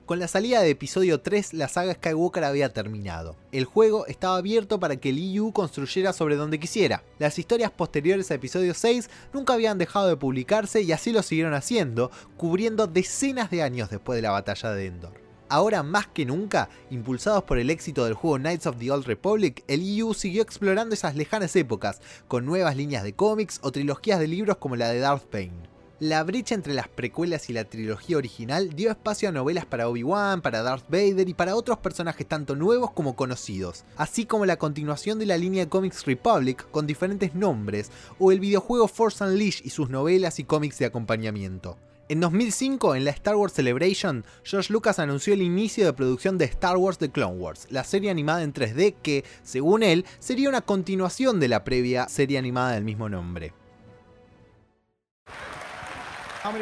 Con 0.05 0.19
la 0.19 0.27
salida 0.27 0.61
de 0.61 0.69
episodio 0.69 1.21
3, 1.21 1.53
la 1.53 1.67
saga 1.67 1.95
Skywalker 1.95 2.43
había 2.43 2.71
terminado. 2.71 3.35
El 3.51 3.65
juego 3.65 4.05
estaba 4.05 4.37
abierto 4.37 4.79
para 4.79 4.97
que 4.97 5.09
el 5.09 5.35
EU 5.35 5.51
construyera 5.51 6.13
sobre 6.13 6.35
donde 6.35 6.59
quisiera. 6.59 7.03
Las 7.17 7.39
historias 7.39 7.71
posteriores 7.71 8.29
a 8.29 8.35
episodio 8.35 8.75
6 8.75 9.09
nunca 9.33 9.55
habían 9.55 9.79
dejado 9.79 10.07
de 10.07 10.17
publicarse 10.17 10.81
y 10.83 10.91
así 10.91 11.11
lo 11.11 11.23
siguieron 11.23 11.55
haciendo, 11.55 12.11
cubriendo 12.37 12.85
decenas 12.85 13.49
de 13.49 13.63
años 13.63 13.89
después 13.89 14.17
de 14.17 14.21
la 14.21 14.31
batalla 14.31 14.71
de 14.71 14.85
Endor. 14.85 15.26
Ahora 15.49 15.81
más 15.81 16.07
que 16.07 16.25
nunca, 16.25 16.69
impulsados 16.89 17.43
por 17.43 17.57
el 17.57 17.69
éxito 17.69 18.03
del 18.03 18.15
juego 18.15 18.37
Knights 18.37 18.67
of 18.67 18.77
the 18.77 18.91
Old 18.91 19.05
Republic, 19.05 19.63
el 19.67 19.81
EU 19.81 20.13
siguió 20.13 20.41
explorando 20.41 20.93
esas 20.93 21.15
lejanas 21.15 21.55
épocas, 21.55 22.01
con 22.27 22.45
nuevas 22.45 22.75
líneas 22.75 23.03
de 23.03 23.13
cómics 23.13 23.59
o 23.63 23.71
trilogías 23.71 24.19
de 24.19 24.27
libros 24.27 24.57
como 24.57 24.75
la 24.75 24.89
de 24.89 24.99
Darth 24.99 25.31
Bane. 25.31 25.67
La 25.99 26.23
brecha 26.23 26.53
entre 26.53 26.75
las 26.75 26.87
precuelas 26.89 27.49
y 27.49 27.53
la 27.53 27.63
trilogía 27.63 28.17
original 28.17 28.75
dio 28.75 28.91
espacio 28.91 29.29
a 29.29 29.31
novelas 29.31 29.65
para 29.65 29.89
Obi-Wan, 29.89 30.43
para 30.43 30.61
Darth 30.61 30.87
Vader 30.89 31.27
y 31.27 31.33
para 31.33 31.55
otros 31.55 31.79
personajes 31.79 32.27
tanto 32.27 32.55
nuevos 32.55 32.91
como 32.91 33.15
conocidos, 33.15 33.83
así 33.95 34.25
como 34.25 34.45
la 34.45 34.57
continuación 34.57 35.17
de 35.17 35.25
la 35.25 35.37
línea 35.37 35.69
Comics 35.69 36.05
Republic 36.05 36.69
con 36.69 36.85
diferentes 36.85 37.33
nombres, 37.33 37.89
o 38.19 38.31
el 38.31 38.39
videojuego 38.39 38.87
Force 38.87 39.23
Unleashed 39.23 39.65
y 39.65 39.71
sus 39.71 39.89
novelas 39.89 40.37
y 40.37 40.43
cómics 40.43 40.77
de 40.77 40.85
acompañamiento. 40.85 41.77
En 42.09 42.21
2005, 42.21 42.95
en 42.95 43.03
la 43.03 43.11
Star 43.11 43.35
Wars 43.35 43.51
Celebration, 43.51 44.23
George 44.45 44.71
Lucas 44.71 44.97
anunció 44.97 45.33
el 45.33 45.41
inicio 45.41 45.85
de 45.85 45.91
producción 45.91 46.37
de 46.37 46.45
Star 46.45 46.77
Wars 46.77 46.97
The 46.97 47.11
Clone 47.11 47.35
Wars, 47.35 47.67
la 47.69 47.83
serie 47.83 48.09
animada 48.09 48.43
en 48.43 48.53
3D 48.53 48.95
que, 49.03 49.25
según 49.43 49.83
él, 49.83 50.05
sería 50.19 50.47
una 50.47 50.61
continuación 50.61 51.41
de 51.41 51.49
la 51.49 51.65
previa 51.65 52.07
serie 52.07 52.37
animada 52.37 52.71
del 52.75 52.85
mismo 52.85 53.09
nombre. 53.09 53.51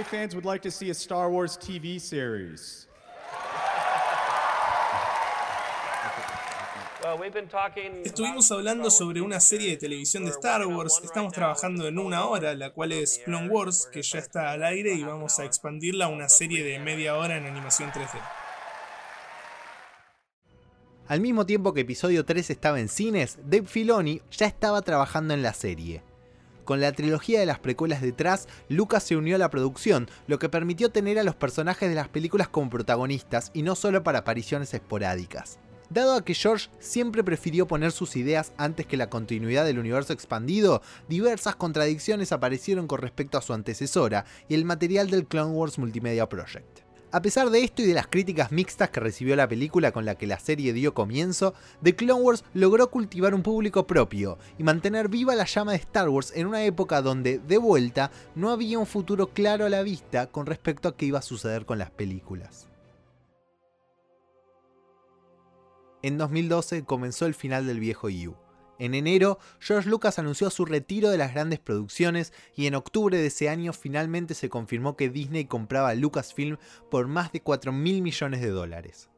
Fans 0.09 0.33
Star 0.81 1.27
Wars 1.27 1.59
TV? 1.59 1.99
Estuvimos 8.03 8.51
hablando 8.51 8.89
sobre 8.89 9.21
una 9.21 9.39
serie 9.39 9.71
de 9.71 9.77
televisión 9.77 10.25
de 10.25 10.31
Star 10.31 10.65
Wars, 10.65 10.99
estamos 11.03 11.33
trabajando 11.33 11.87
en 11.87 11.99
una 11.99 12.25
hora, 12.25 12.55
la 12.55 12.71
cual 12.71 12.93
es 12.93 13.21
Clone 13.23 13.47
Wars, 13.47 13.87
que 13.91 14.01
ya 14.01 14.17
está 14.17 14.51
al 14.51 14.63
aire 14.63 14.95
y 14.95 15.03
vamos 15.03 15.37
a 15.37 15.45
expandirla 15.45 16.05
a 16.05 16.07
una 16.07 16.29
serie 16.29 16.63
de 16.63 16.79
media 16.79 17.15
hora 17.15 17.37
en 17.37 17.45
animación 17.45 17.91
3D. 17.91 18.19
Al 21.07 21.21
mismo 21.21 21.45
tiempo 21.45 21.73
que 21.73 21.81
episodio 21.81 22.25
3 22.25 22.49
estaba 22.49 22.79
en 22.79 22.89
cines, 22.89 23.37
Dave 23.43 23.67
Filoni 23.67 24.23
ya 24.31 24.47
estaba 24.47 24.81
trabajando 24.81 25.35
en 25.35 25.43
la 25.43 25.53
serie. 25.53 26.01
Con 26.63 26.81
la 26.81 26.91
trilogía 26.91 27.39
de 27.39 27.45
las 27.45 27.59
precuelas 27.59 28.01
detrás, 28.01 28.47
Lucas 28.67 29.03
se 29.03 29.15
unió 29.15 29.35
a 29.35 29.39
la 29.39 29.51
producción, 29.51 30.09
lo 30.25 30.39
que 30.39 30.49
permitió 30.49 30.89
tener 30.89 31.19
a 31.19 31.23
los 31.23 31.35
personajes 31.35 31.87
de 31.87 31.95
las 31.95 32.09
películas 32.09 32.47
como 32.47 32.71
protagonistas 32.71 33.51
y 33.53 33.61
no 33.61 33.75
solo 33.75 34.01
para 34.01 34.19
apariciones 34.19 34.73
esporádicas. 34.73 35.59
Dado 35.89 36.15
a 36.15 36.25
que 36.25 36.33
George 36.33 36.69
siempre 36.79 37.23
prefirió 37.23 37.67
poner 37.67 37.91
sus 37.91 38.15
ideas 38.15 38.53
antes 38.57 38.87
que 38.87 38.97
la 38.97 39.09
continuidad 39.09 39.65
del 39.65 39.79
universo 39.79 40.13
expandido, 40.13 40.81
diversas 41.07 41.55
contradicciones 41.55 42.31
aparecieron 42.31 42.87
con 42.87 43.01
respecto 43.01 43.37
a 43.37 43.41
su 43.41 43.53
antecesora 43.53 44.25
y 44.49 44.55
el 44.55 44.65
material 44.65 45.09
del 45.09 45.27
Clone 45.27 45.51
Wars 45.51 45.77
Multimedia 45.77 46.27
Project. 46.27 46.85
A 47.11 47.21
pesar 47.21 47.49
de 47.49 47.63
esto 47.63 47.81
y 47.81 47.85
de 47.85 47.93
las 47.93 48.07
críticas 48.07 48.51
mixtas 48.51 48.89
que 48.89 48.99
recibió 48.99 49.37
la 49.37 49.47
película 49.47 49.93
con 49.93 50.03
la 50.03 50.15
que 50.15 50.27
la 50.27 50.39
serie 50.39 50.73
dio 50.73 50.93
comienzo, 50.93 51.53
The 51.81 51.95
Clone 51.95 52.21
Wars 52.21 52.43
logró 52.53 52.89
cultivar 52.89 53.33
un 53.33 53.43
público 53.43 53.87
propio 53.87 54.37
y 54.57 54.63
mantener 54.63 55.07
viva 55.07 55.33
la 55.35 55.45
llama 55.45 55.71
de 55.71 55.77
Star 55.77 56.09
Wars 56.09 56.33
en 56.35 56.47
una 56.47 56.65
época 56.65 57.01
donde, 57.01 57.39
de 57.39 57.57
vuelta, 57.57 58.11
no 58.35 58.49
había 58.49 58.79
un 58.79 58.85
futuro 58.85 59.27
claro 59.27 59.65
a 59.65 59.69
la 59.69 59.83
vista 59.83 60.27
con 60.27 60.45
respecto 60.45 60.89
a 60.89 60.97
qué 60.97 61.05
iba 61.05 61.19
a 61.19 61.21
suceder 61.21 61.65
con 61.65 61.77
las 61.77 61.91
películas. 61.91 62.67
En 66.05 66.19
2012 66.19 66.85
comenzó 66.85 67.25
el 67.25 67.33
final 67.33 67.65
del 67.65 67.79
viejo 67.79 68.09
EU. 68.09 68.35
En 68.77 68.93
enero, 68.93 69.39
George 69.59 69.89
Lucas 69.89 70.19
anunció 70.19 70.51
su 70.51 70.63
retiro 70.63 71.09
de 71.09 71.17
las 71.17 71.33
grandes 71.33 71.57
producciones 71.57 72.31
y 72.55 72.67
en 72.67 72.75
octubre 72.75 73.17
de 73.17 73.25
ese 73.25 73.49
año 73.49 73.73
finalmente 73.73 74.35
se 74.35 74.47
confirmó 74.47 74.95
que 74.95 75.09
Disney 75.09 75.45
compraba 75.45 75.95
Lucasfilm 75.95 76.57
por 76.91 77.07
más 77.07 77.31
de 77.31 77.41
4 77.41 77.71
mil 77.71 78.03
millones 78.03 78.41
de 78.41 78.49
dólares. 78.51 79.09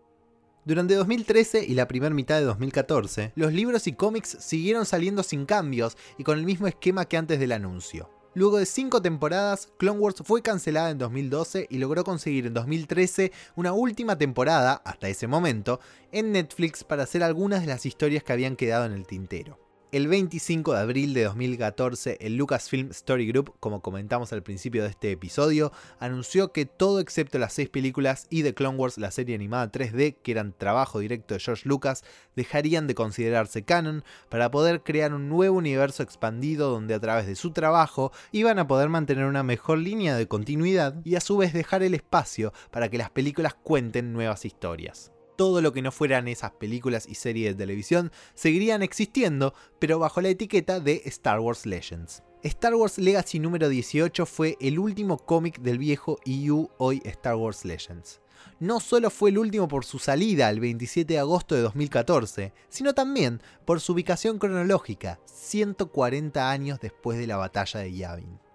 Durante 0.63 0.95
2013 0.95 1.65
y 1.65 1.73
la 1.73 1.89
primera 1.89 2.15
mitad 2.15 2.39
de 2.39 2.45
2014, 2.45 3.33
los 3.35 3.51
libros 3.51 3.85
y 3.87 3.91
cómics 3.91 4.37
siguieron 4.39 4.85
saliendo 4.85 5.23
sin 5.23 5.45
cambios 5.45 5.97
y 6.17 6.23
con 6.23 6.39
el 6.39 6.45
mismo 6.45 6.67
esquema 6.67 7.03
que 7.03 7.17
antes 7.17 7.37
del 7.37 7.51
anuncio. 7.51 8.16
Luego 8.37 8.59
de 8.59 8.67
cinco 8.67 9.01
temporadas, 9.01 9.67
Clone 9.77 9.97
Wars 9.97 10.21
fue 10.23 10.43
cancelada 10.43 10.91
en 10.91 10.99
2012 10.99 11.65
y 11.71 11.79
logró 11.79 12.03
conseguir 12.03 12.45
en 12.45 12.53
2013 12.53 13.31
una 13.55 13.73
última 13.73 14.15
temporada, 14.15 14.79
hasta 14.85 15.09
ese 15.09 15.25
momento, 15.25 15.79
en 16.11 16.33
Netflix 16.33 16.83
para 16.83 17.01
hacer 17.01 17.23
algunas 17.23 17.61
de 17.61 17.65
las 17.65 17.87
historias 17.87 18.23
que 18.23 18.33
habían 18.33 18.55
quedado 18.55 18.85
en 18.85 18.91
el 18.91 19.07
tintero. 19.07 19.66
El 19.93 20.09
25 20.09 20.73
de 20.73 20.79
abril 20.81 21.13
de 21.13 21.23
2014, 21.23 22.17
el 22.19 22.35
Lucasfilm 22.35 22.91
Story 22.91 23.25
Group, 23.25 23.53
como 23.61 23.81
comentamos 23.81 24.33
al 24.33 24.43
principio 24.43 24.83
de 24.83 24.89
este 24.89 25.11
episodio, 25.11 25.71
anunció 26.01 26.51
que 26.51 26.65
todo 26.65 26.99
excepto 26.99 27.39
las 27.39 27.53
seis 27.53 27.69
películas 27.69 28.27
y 28.29 28.43
The 28.43 28.53
Clone 28.53 28.77
Wars, 28.77 28.97
la 28.97 29.11
serie 29.11 29.33
animada 29.33 29.71
3D, 29.71 30.17
que 30.21 30.31
eran 30.33 30.51
trabajo 30.51 30.99
directo 30.99 31.35
de 31.35 31.39
George 31.39 31.69
Lucas, 31.69 32.03
dejarían 32.35 32.85
de 32.87 32.95
considerarse 32.95 33.63
canon 33.63 34.03
para 34.27 34.51
poder 34.51 34.83
crear 34.83 35.13
un 35.13 35.29
nuevo 35.29 35.57
universo 35.57 36.03
expandido 36.03 36.69
donde 36.69 36.93
a 36.93 36.99
través 36.99 37.25
de 37.25 37.35
su 37.35 37.51
trabajo 37.51 38.11
iban 38.33 38.59
a 38.59 38.67
poder 38.67 38.89
mantener 38.89 39.23
una 39.23 39.43
mejor 39.43 39.77
línea 39.77 40.17
de 40.17 40.27
continuidad 40.27 40.95
y 41.05 41.15
a 41.15 41.21
su 41.21 41.37
vez 41.37 41.53
dejar 41.53 41.81
el 41.81 41.93
espacio 41.93 42.51
para 42.71 42.89
que 42.89 42.97
las 42.97 43.09
películas 43.09 43.53
cuenten 43.53 44.11
nuevas 44.11 44.43
historias 44.43 45.13
todo 45.37 45.61
lo 45.61 45.71
que 45.71 45.81
no 45.81 45.93
fueran 45.93 46.27
esas 46.27 46.51
películas 46.51 47.07
y 47.07 47.15
series 47.15 47.53
de 47.53 47.63
televisión 47.63 48.11
seguirían 48.33 48.81
existiendo, 48.83 49.53
pero 49.79 49.99
bajo 49.99 50.19
la 50.19 50.29
etiqueta 50.29 50.81
de 50.81 51.03
Star 51.05 51.39
Wars 51.39 51.65
Legends. 51.65 52.23
Star 52.43 52.75
Wars 52.75 52.97
Legacy 52.97 53.39
número 53.39 53.69
18 53.69 54.25
fue 54.25 54.57
el 54.59 54.79
último 54.79 55.17
cómic 55.17 55.59
del 55.59 55.77
viejo 55.77 56.19
EU, 56.25 56.69
hoy 56.77 57.01
Star 57.05 57.35
Wars 57.35 57.63
Legends. 57.63 58.19
No 58.59 58.79
solo 58.79 59.09
fue 59.09 59.29
el 59.29 59.37
último 59.37 59.67
por 59.67 59.85
su 59.85 59.99
salida 59.99 60.49
el 60.49 60.59
27 60.59 61.13
de 61.13 61.19
agosto 61.19 61.55
de 61.55 61.61
2014, 61.61 62.53
sino 62.69 62.93
también 62.93 63.41
por 63.65 63.81
su 63.81 63.93
ubicación 63.93 64.39
cronológica, 64.39 65.19
140 65.25 66.49
años 66.49 66.79
después 66.79 67.17
de 67.17 67.27
la 67.27 67.37
batalla 67.37 67.79
de 67.81 67.93
Yavin. 67.93 68.46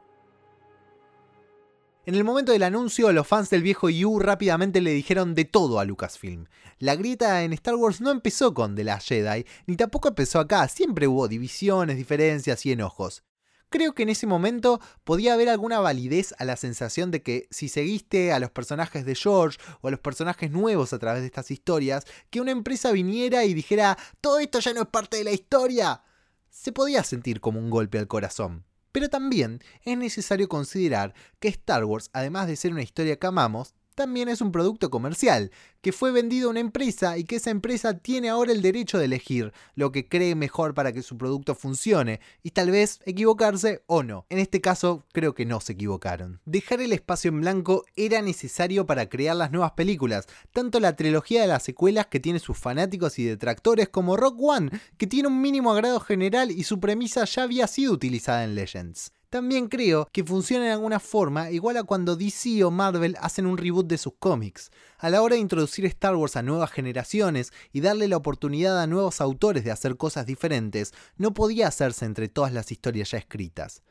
En 2.05 2.17
el 2.17 2.25
momento 2.25 2.51
del 2.51 2.65
anuncio, 2.65 3.13
los 3.13 3.29
fans 3.29 3.49
del 3.49 3.63
viejo 3.63 3.89
Yu 3.89 4.19
rápidamente 4.19 4.81
le 4.81 4.91
dijeron 4.91 5.37
de 5.37 5.45
todo 5.45 5.79
a 5.79 5.85
Lucasfilm. 5.85 6.47
La 6.81 6.97
grieta 6.97 7.45
en 7.45 7.53
Star 7.53 7.77
Wars 7.77 8.01
no 8.01 8.11
empezó 8.11 8.55
con 8.55 8.75
The 8.75 8.83
Last 8.83 9.07
Jedi, 9.07 9.47
ni 9.69 9.77
tampoco 9.77 10.09
empezó 10.09 10.41
acá, 10.41 10.67
siempre 10.67 11.07
hubo 11.07 11.29
divisiones, 11.29 11.97
diferencias 11.97 12.67
y 12.67 12.73
enojos. 12.73 13.23
creo 13.69 13.95
que 13.95 14.03
en 14.03 14.09
ese 14.09 14.27
momento 14.27 14.81
podía 15.05 15.35
haber 15.35 15.49
alguna 15.49 15.79
validez 15.79 16.35
a 16.39 16.45
la 16.45 16.57
sensación 16.57 17.13
de 17.13 17.23
que 17.23 17.47
si 17.53 17.69
seguiste 17.69 18.33
a 18.33 18.41
los 18.41 18.51
personajes 18.51 19.07
de 19.07 19.15
George 19.15 19.59
o 19.81 19.87
a 19.87 19.93
los 19.93 20.01
personajes 20.01 20.51
nuevos 20.51 20.93
a 20.93 20.99
través 20.99 21.23
de 21.23 21.27
estas 21.27 21.53
historias, 21.53 22.05
que 22.31 22.41
una 22.41 22.51
empresa 22.51 22.91
viniera 22.91 23.45
y 23.45 23.55
dijera, 23.55 23.97
todo 24.21 24.41
esto 24.41 24.59
ya 24.59 24.75
no 24.75 24.83
es 24.83 24.89
parte 24.89 25.19
de 25.19 25.25
la 25.25 25.31
historia, 25.31 26.03
se 26.51 26.73
podía 26.73 27.05
sentir 27.05 27.41
como 27.41 27.61
un 27.61 27.71
golpe 27.71 28.01
al 28.01 28.09
corazón. 28.09 28.65
Pero 28.93 29.09
también 29.09 29.61
es 29.85 29.97
necesario 29.97 30.49
considerar 30.49 31.15
que 31.41 31.49
Star 31.49 31.85
Wars, 31.85 32.11
además 32.13 32.47
de 32.47 32.57
ser 32.57 32.73
una 32.73 32.83
historia 32.83 33.19
que 33.19 33.27
amamos, 33.27 33.75
también 33.95 34.29
es 34.29 34.41
un 34.41 34.53
producto 34.53 34.91
comercial, 34.91 35.51
que 35.81 35.93
fue 35.93 36.13
vendido 36.13 36.49
a 36.49 36.51
una 36.51 36.61
empresa 36.61 37.19
y 37.19 37.25
que 37.25 37.37
esa 37.37 37.51
empresa 37.51 37.99
tiene 37.99 38.29
ahora 38.29 38.53
el 38.53 38.63
derecho 38.63 38.99
de 38.99 39.07
elegir 39.07 39.53
lo 39.75 39.91
que 39.93 40.09
cree 40.09 40.35
mejor 40.35 40.75
para 40.75 40.93
que 40.93 41.03
su 41.03 41.19
producto 41.19 41.55
funcione 41.55 42.21
y 42.43 42.53
tal 42.53 42.71
vez 42.71 43.01
equivocarse 43.05 43.83
o 43.87 44.03
no. 44.03 44.27
En 44.31 44.39
este 44.39 44.61
caso 44.61 45.05
creo 45.13 45.35
que 45.35 45.45
no 45.45 45.61
se 45.61 45.73
equivocaron. 45.73 46.41
Dejar 46.45 46.81
el 46.81 46.93
espacio 46.93 47.31
en 47.31 47.41
blanco 47.41 47.85
era 47.97 48.23
necesario 48.23 48.87
para 48.87 49.09
crear 49.09 49.37
las 49.37 49.51
nuevas 49.51 49.73
películas, 49.73 50.27
tanto 50.53 50.79
la 50.81 50.95
trilogía 50.97 51.43
de 51.43 51.49
las 51.49 51.65
secuelas 51.65 52.07
que 52.07 52.21
tiene 52.21 52.39
sus 52.39 52.59
fanáticos 52.59 53.19
y 53.19 53.25
detractores 53.25 53.89
como 53.89 54.17
Rock 54.17 54.37
One, 54.41 54.71
que 54.97 55.07
tiene 55.07 55.29
un 55.29 55.41
mínimo 55.41 55.73
agrado 55.73 56.01
general 56.01 56.51
y 56.51 56.65
su 56.65 56.81
premisa 56.81 57.25
ya 57.25 57.43
había 57.43 57.67
sido 57.67 57.93
utilizada 57.93 58.45
en 58.45 58.55
Legends. 58.55 59.13
También 59.33 59.69
creo 59.69 60.11
que 60.13 60.25
funciona 60.25 60.67
de 60.67 60.73
alguna 60.73 61.01
forma 61.01 61.51
igual 61.51 61.79
a 61.79 61.85
cuando 61.85 62.17
DC 62.17 62.63
o 62.65 62.71
Marvel 62.71 63.17
hacen 63.19 63.47
un 63.47 63.57
reboot 63.57 63.87
de 63.87 63.97
sus 63.97 64.13
cómics. 64.19 64.71
A 64.99 65.09
la 65.09 65.23
hora 65.23 65.37
de 65.37 65.41
introducir 65.41 65.87
Star 65.87 66.15
Wars 66.17 66.37
a 66.37 66.43
nuevas 66.43 66.71
generaciones 66.71 67.51
y 67.73 67.81
darle 67.81 68.09
la 68.09 68.19
oportunidad 68.19 68.79
a 68.79 68.87
nuevos 68.87 69.23
autores 69.23 69.65
de 69.65 69.71
hacer 69.71 69.97
cosas 69.97 70.27
diferentes, 70.27 70.93
no 71.17 71.33
podía 71.33 71.69
hacerse 71.69 72.05
entre 72.05 72.29
todas 72.29 72.53
las 72.53 72.71
historias 72.71 73.13
ya 73.13 73.17
escritas. 73.17 73.83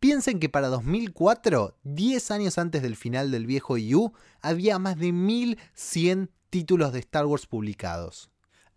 Piensen 0.00 0.38
que 0.38 0.50
para 0.50 0.68
2004, 0.68 1.78
10 1.82 2.30
años 2.32 2.58
antes 2.58 2.82
del 2.82 2.94
final 2.94 3.30
del 3.30 3.46
viejo 3.46 3.78
EU, 3.78 4.12
había 4.42 4.78
más 4.78 4.98
de 4.98 5.12
1100 5.12 6.30
títulos 6.50 6.92
de 6.92 6.98
Star 6.98 7.24
Wars 7.24 7.46
publicados. 7.46 8.29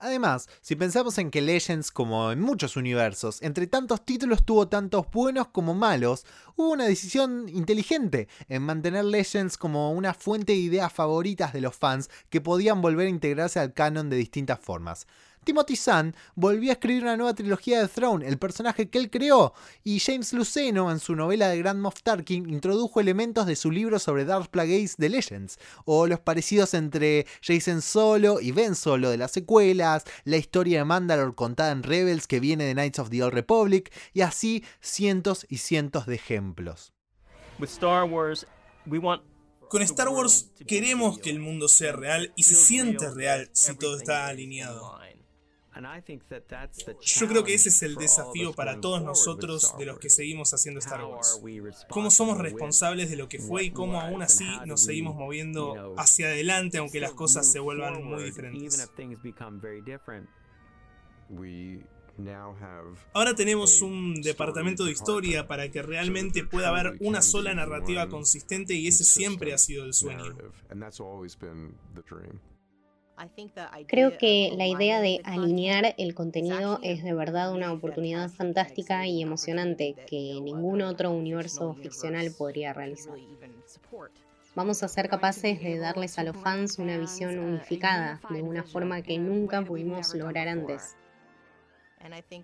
Además, 0.04 0.50
si 0.60 0.76
pensamos 0.76 1.18
en 1.18 1.32
que 1.32 1.42
Legends, 1.42 1.90
como 1.90 2.34
en 2.34 2.42
muchos 2.42 2.76
universos, 2.76 3.42
entre 3.42 3.68
tantos 3.68 4.06
títulos 4.06 4.44
tuvo 4.44 4.68
tantos 4.68 5.10
buenos 5.10 5.48
como 5.48 5.74
malos, 5.76 6.26
hubo 6.58 6.72
una 6.72 6.84
decisión 6.84 7.48
inteligente 7.48 8.28
en 8.50 8.64
mantener 8.64 9.06
Legends 9.06 9.58
como 9.58 9.94
una 9.94 10.14
fuente 10.14 10.52
de 10.52 10.58
ideas 10.60 10.92
favoritas 10.92 11.54
de 11.54 11.62
los 11.62 11.78
fans 11.78 12.10
que 12.30 12.42
podían 12.42 12.82
volver 12.82 13.08
a 13.08 13.12
integrarse 13.12 13.62
al 13.62 13.74
canon 13.74 14.10
de 14.10 14.18
distintas 14.18 14.60
formas. 14.60 15.08
Timothy 15.44 15.76
Zahn 15.76 16.16
volvió 16.36 16.72
a 16.72 16.74
escribir 16.74 17.04
una 17.04 17.18
nueva 17.18 17.34
trilogía 17.34 17.82
de 17.82 17.88
Throne, 17.88 18.28
el 18.28 18.38
personaje 18.38 18.90
que 18.90 18.98
él 18.98 19.10
creó, 19.10 19.54
y 19.84 20.00
James 20.00 20.34
Luceno, 20.34 20.92
en 20.92 21.00
su 21.00 21.16
novela 21.16 21.50
de 21.50 21.58
Grand 21.58 21.80
Moff 21.80 22.02
Tarkin, 22.04 22.50
introdujo 22.50 23.00
elementos 23.00 23.46
de 23.46 23.56
su 23.56 23.72
libro 23.72 24.00
sobre 24.00 24.26
Darth 24.26 24.50
Plagueis 24.50 24.98
de 24.98 25.10
Legends, 25.10 25.60
o 25.86 26.08
los 26.08 26.20
parecidos 26.20 26.74
entre 26.74 27.26
Jason 27.42 27.82
Solo 27.82 28.40
y 28.40 28.52
Ben 28.52 28.76
Solo 28.76 29.10
de 29.10 29.18
las 29.18 29.32
secuelas, 29.32 30.04
la 30.24 30.38
historia 30.38 30.80
de 30.80 30.86
Mandalore 30.86 31.36
contada 31.36 31.72
en 31.72 31.84
Rebels 31.84 32.28
que 32.28 32.40
viene 32.40 32.66
de 32.66 32.74
Knights 32.74 33.00
of 33.00 33.10
the 33.10 33.24
Old 33.24 33.34
Republic, 33.34 33.94
y 34.14 34.22
así 34.22 34.64
cientos 34.80 35.46
y 35.50 35.58
cientos 35.58 36.06
de 36.06 36.16
ejemplos. 36.16 36.94
Con 39.70 39.82
Star 39.82 40.10
Wars 40.10 40.52
queremos 40.68 41.18
que 41.18 41.32
el 41.32 41.40
mundo 41.40 41.68
sea 41.68 41.94
real 41.94 42.32
y 42.36 42.44
se 42.44 42.54
siente 42.54 43.10
real 43.10 43.50
si 43.54 43.76
todo 43.76 43.98
está 43.98 44.28
alineado. 44.28 45.00
Yo 47.02 47.28
creo 47.28 47.44
que 47.44 47.54
ese 47.54 47.70
es 47.70 47.82
el 47.84 47.96
desafío 47.96 48.54
para 48.54 48.80
todos 48.80 49.02
nosotros 49.02 49.76
de 49.78 49.86
los 49.86 50.00
que 50.00 50.10
seguimos 50.10 50.54
haciendo 50.54 50.80
Star 50.80 51.04
Wars. 51.04 51.42
Cómo 51.90 52.12
somos 52.12 52.38
responsables 52.38 53.10
de 53.10 53.16
lo 53.16 53.28
que 53.28 53.40
fue 53.40 53.66
y 53.66 53.72
cómo 53.72 54.00
aún 54.00 54.22
así 54.22 54.46
nos 54.66 54.84
seguimos 54.84 55.16
moviendo 55.16 55.96
hacia 55.98 56.28
adelante 56.28 56.78
aunque 56.78 57.00
las 57.00 57.14
cosas 57.14 57.52
se 57.52 57.60
vuelvan 57.60 58.04
muy 58.04 58.24
diferentes. 58.24 58.78
Ahora 63.14 63.34
tenemos 63.34 63.82
un 63.82 64.22
departamento 64.22 64.86
de 64.86 64.92
historia 64.92 65.48
para 65.48 65.72
que 65.72 65.82
realmente 65.82 66.46
pueda 66.46 66.70
haber 66.70 66.96
una 67.00 67.24
sola 67.24 67.54
narrativa 67.56 68.08
consistente 68.08 68.76
y 68.76 68.88
ese 68.88 69.04
siempre 69.04 69.54
ha 69.54 69.58
sido 69.58 69.86
el 69.86 69.94
sueño. 69.94 70.36
Creo 73.88 74.18
que 74.18 74.54
la 74.58 74.68
idea 74.68 75.00
de 75.00 75.22
alinear 75.24 75.96
el 75.98 76.16
contenido 76.16 76.80
es 76.82 77.04
de 77.04 77.14
verdad 77.14 77.54
una 77.54 77.72
oportunidad 77.72 78.30
fantástica 78.30 79.08
y 79.08 79.22
emocionante 79.22 79.96
que 80.08 80.40
ningún 80.42 80.82
otro 80.82 81.12
universo 81.12 81.74
ficcional 81.76 82.32
podría 82.38 82.74
realizar. 82.74 83.16
Vamos 84.56 84.84
a 84.84 84.88
ser 84.88 85.10
capaces 85.10 85.62
de 85.62 85.80
darles 85.80 86.20
a 86.20 86.24
los 86.24 86.38
fans 86.38 86.78
una 86.78 86.98
visión 86.98 87.40
unificada 87.40 88.22
de 88.30 88.42
una 88.44 88.64
forma 88.64 89.02
que 89.02 89.18
nunca 89.18 89.64
pudimos 89.64 90.14
lograr 90.14 90.48
antes. 90.48 90.96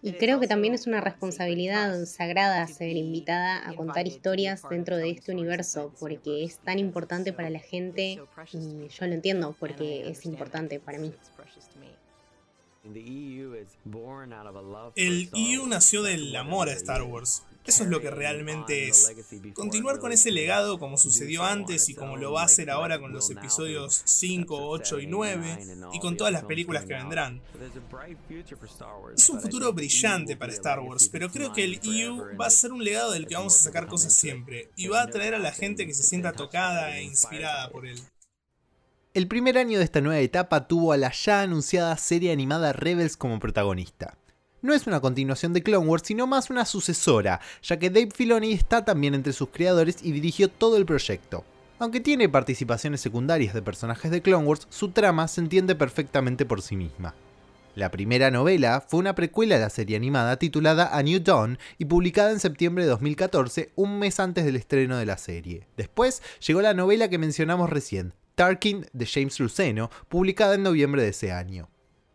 Y 0.01 0.13
creo 0.13 0.39
que 0.39 0.47
también 0.47 0.73
es 0.73 0.87
una 0.87 1.01
responsabilidad 1.01 2.05
sagrada 2.05 2.65
ser 2.67 2.95
invitada 2.95 3.67
a 3.67 3.73
contar 3.73 4.07
historias 4.07 4.61
dentro 4.69 4.97
de 4.97 5.09
este 5.09 5.31
universo, 5.31 5.93
porque 5.99 6.43
es 6.43 6.59
tan 6.59 6.79
importante 6.79 7.33
para 7.33 7.49
la 7.49 7.59
gente 7.59 8.19
y 8.53 8.87
yo 8.87 9.07
lo 9.07 9.13
entiendo 9.13 9.55
porque 9.59 10.09
es 10.09 10.25
importante 10.25 10.79
para 10.79 10.99
mí. 10.99 11.13
El 14.95 15.29
EU 15.33 15.67
nació 15.67 16.01
del 16.01 16.35
amor 16.35 16.69
a 16.69 16.73
Star 16.73 17.03
Wars. 17.03 17.43
Eso 17.65 17.83
es 17.83 17.89
lo 17.89 18.01
que 18.01 18.09
realmente 18.09 18.87
es. 18.87 19.11
Continuar 19.53 19.99
con 19.99 20.11
ese 20.11 20.31
legado 20.31 20.79
como 20.79 20.97
sucedió 20.97 21.43
antes 21.43 21.89
y 21.89 21.93
como 21.93 22.17
lo 22.17 22.31
va 22.31 22.41
a 22.41 22.45
hacer 22.45 22.69
ahora 22.71 22.99
con 22.99 23.11
los 23.11 23.29
episodios 23.29 24.01
5, 24.05 24.69
8 24.69 24.99
y 25.01 25.07
9 25.07 25.59
y 25.93 25.99
con 25.99 26.17
todas 26.17 26.33
las 26.33 26.45
películas 26.45 26.85
que 26.85 26.93
vendrán. 26.93 27.41
Es 29.15 29.29
un 29.29 29.39
futuro 29.39 29.71
brillante 29.73 30.35
para 30.35 30.53
Star 30.53 30.79
Wars, 30.79 31.09
pero 31.11 31.29
creo 31.29 31.53
que 31.53 31.65
el 31.65 31.79
EU 31.83 32.35
va 32.39 32.47
a 32.47 32.49
ser 32.49 32.71
un 32.71 32.83
legado 32.83 33.11
del 33.11 33.27
que 33.27 33.35
vamos 33.35 33.55
a 33.55 33.59
sacar 33.59 33.87
cosas 33.87 34.15
siempre 34.15 34.69
y 34.75 34.87
va 34.87 35.01
a 35.01 35.03
atraer 35.03 35.35
a 35.35 35.39
la 35.39 35.51
gente 35.51 35.85
que 35.85 35.93
se 35.93 36.03
sienta 36.03 36.33
tocada 36.33 36.97
e 36.97 37.03
inspirada 37.03 37.69
por 37.69 37.85
él. 37.85 38.01
El 39.13 39.27
primer 39.27 39.57
año 39.57 39.79
de 39.79 39.83
esta 39.83 40.01
nueva 40.01 40.19
etapa 40.19 40.67
tuvo 40.67 40.93
a 40.93 40.97
la 40.97 41.11
ya 41.11 41.41
anunciada 41.41 41.97
serie 41.97 42.31
animada 42.31 42.73
Rebels 42.73 43.17
como 43.17 43.39
protagonista 43.39 44.17
no 44.61 44.73
es 44.73 44.87
una 44.87 44.99
continuación 44.99 45.53
de 45.53 45.63
Clone 45.63 45.87
Wars, 45.87 46.03
sino 46.05 46.27
más 46.27 46.49
una 46.49 46.65
sucesora, 46.65 47.39
ya 47.61 47.79
que 47.79 47.89
Dave 47.89 48.09
Filoni 48.13 48.51
está 48.51 48.83
también 48.83 49.13
entre 49.13 49.33
sus 49.33 49.49
creadores 49.49 49.97
y 50.03 50.11
dirigió 50.11 50.49
todo 50.49 50.77
el 50.77 50.85
proyecto. 50.85 51.43
Aunque 51.79 52.01
tiene 52.01 52.27
participaciones 52.27 52.99
secundarias 52.99 53.53
de 53.53 53.61
personajes 53.61 54.11
de 54.11 54.21
Clone 54.21 54.45
Wars, 54.45 54.67
su 54.69 54.89
trama 54.89 55.27
se 55.27 55.41
entiende 55.41 55.75
perfectamente 55.75 56.45
por 56.45 56.61
sí 56.61 56.75
misma. 56.75 57.15
La 57.75 57.89
primera 57.91 58.31
novela 58.31 58.83
fue 58.85 58.99
una 58.99 59.15
precuela 59.15 59.55
de 59.55 59.61
la 59.61 59.69
serie 59.69 59.95
animada 59.95 60.37
titulada 60.37 60.89
A 60.97 61.01
New 61.03 61.21
Dawn 61.21 61.57
y 61.77 61.85
publicada 61.85 62.31
en 62.31 62.41
septiembre 62.41 62.83
de 62.83 62.89
2014, 62.89 63.71
un 63.75 63.99
mes 63.99 64.19
antes 64.19 64.43
del 64.43 64.57
estreno 64.57 64.97
de 64.97 65.05
la 65.05 65.17
serie. 65.17 65.67
Después 65.77 66.21
llegó 66.45 66.61
la 66.61 66.73
novela 66.73 67.07
que 67.07 67.17
mencionamos 67.17 67.69
recién, 67.69 68.13
Tarkin 68.39 68.85
de 68.93 69.05
James 69.05 69.37
Luceno, 69.41 69.91
publicada 70.07 70.55
en 70.55 70.63
noviembre 70.63 71.03
de 71.03 71.09
ese 71.09 71.33
año. 71.33 71.67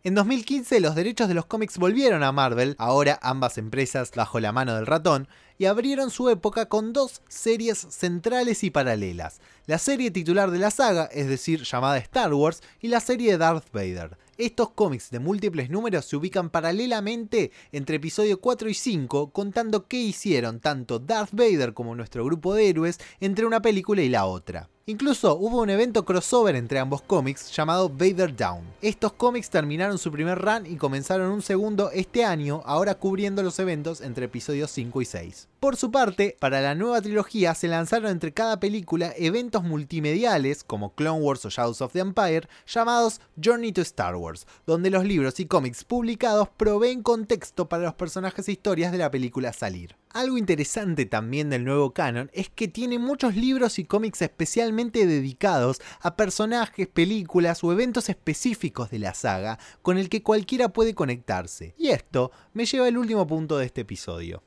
En 0.04 0.14
2015 0.14 0.80
los 0.80 0.94
derechos 0.94 1.28
de 1.28 1.34
los 1.34 1.44
cómics 1.44 1.76
volvieron 1.76 2.22
a 2.22 2.32
Marvel, 2.32 2.76
ahora 2.78 3.18
ambas 3.20 3.58
empresas 3.58 4.10
bajo 4.16 4.40
la 4.40 4.50
mano 4.50 4.74
del 4.74 4.86
ratón, 4.86 5.28
y 5.58 5.66
abrieron 5.66 6.10
su 6.10 6.30
época 6.30 6.64
con 6.70 6.94
dos 6.94 7.20
series 7.28 7.76
centrales 7.90 8.64
y 8.64 8.70
paralelas. 8.70 9.42
La 9.66 9.76
serie 9.76 10.10
titular 10.10 10.50
de 10.50 10.60
la 10.60 10.70
saga, 10.70 11.10
es 11.12 11.28
decir, 11.28 11.64
llamada 11.64 11.98
Star 11.98 12.32
Wars, 12.32 12.62
y 12.80 12.88
la 12.88 13.00
serie 13.00 13.32
de 13.32 13.36
Darth 13.36 13.70
Vader. 13.70 14.16
Estos 14.38 14.70
cómics 14.70 15.10
de 15.10 15.18
múltiples 15.18 15.68
números 15.68 16.06
se 16.06 16.16
ubican 16.16 16.48
paralelamente 16.48 17.52
entre 17.70 17.96
episodio 17.96 18.40
4 18.40 18.70
y 18.70 18.74
5, 18.74 19.30
contando 19.30 19.88
qué 19.88 19.98
hicieron 19.98 20.60
tanto 20.60 21.00
Darth 21.00 21.32
Vader 21.32 21.74
como 21.74 21.94
nuestro 21.94 22.24
grupo 22.24 22.54
de 22.54 22.70
héroes 22.70 22.98
entre 23.20 23.44
una 23.44 23.60
película 23.60 24.00
y 24.00 24.08
la 24.08 24.24
otra. 24.24 24.70
Incluso 24.86 25.34
hubo 25.36 25.62
un 25.62 25.70
evento 25.70 26.04
crossover 26.04 26.54
entre 26.56 26.78
ambos 26.78 27.00
cómics 27.00 27.50
llamado 27.56 27.88
Vader 27.88 28.36
Down. 28.36 28.64
Estos 28.82 29.14
cómics 29.14 29.48
terminaron 29.48 29.96
su 29.96 30.12
primer 30.12 30.38
run 30.38 30.66
y 30.66 30.76
comenzaron 30.76 31.30
un 31.30 31.40
segundo 31.40 31.90
este 31.90 32.22
año, 32.22 32.60
ahora 32.66 32.94
cubriendo 32.94 33.42
los 33.42 33.58
eventos 33.58 34.02
entre 34.02 34.26
episodios 34.26 34.70
5 34.72 35.00
y 35.00 35.04
6. 35.06 35.48
Por 35.58 35.76
su 35.76 35.90
parte, 35.90 36.36
para 36.38 36.60
la 36.60 36.74
nueva 36.74 37.00
trilogía 37.00 37.54
se 37.54 37.66
lanzaron 37.66 38.10
entre 38.10 38.34
cada 38.34 38.60
película 38.60 39.14
eventos 39.16 39.64
multimediales 39.64 40.62
como 40.64 40.94
Clone 40.94 41.22
Wars 41.22 41.46
o 41.46 41.48
Shadows 41.48 41.80
of 41.80 41.94
the 41.94 42.00
Empire 42.00 42.46
llamados 42.66 43.22
Journey 43.42 43.72
to 43.72 43.80
Star 43.80 44.16
Wars, 44.16 44.46
donde 44.66 44.90
los 44.90 45.06
libros 45.06 45.40
y 45.40 45.46
cómics 45.46 45.82
publicados 45.82 46.50
proveen 46.58 47.02
contexto 47.02 47.70
para 47.70 47.84
los 47.84 47.94
personajes 47.94 48.46
e 48.48 48.52
historias 48.52 48.92
de 48.92 48.98
la 48.98 49.10
película 49.10 49.54
salir. 49.54 49.96
Algo 50.14 50.38
interesante 50.38 51.06
también 51.06 51.50
del 51.50 51.64
nuevo 51.64 51.92
canon 51.92 52.30
es 52.32 52.48
que 52.48 52.68
tiene 52.68 53.00
muchos 53.00 53.34
libros 53.34 53.80
y 53.80 53.84
cómics 53.84 54.22
especialmente 54.22 55.06
dedicados 55.06 55.82
a 56.00 56.14
personajes, 56.14 56.86
películas 56.86 57.64
o 57.64 57.72
eventos 57.72 58.08
específicos 58.08 58.90
de 58.90 59.00
la 59.00 59.12
saga 59.12 59.58
con 59.82 59.98
el 59.98 60.08
que 60.08 60.22
cualquiera 60.22 60.68
puede 60.68 60.94
conectarse. 60.94 61.74
Y 61.76 61.88
esto 61.88 62.30
me 62.52 62.64
lleva 62.64 62.86
al 62.86 62.96
último 62.96 63.26
punto 63.26 63.58
de 63.58 63.66
este 63.66 63.80
episodio. 63.80 64.44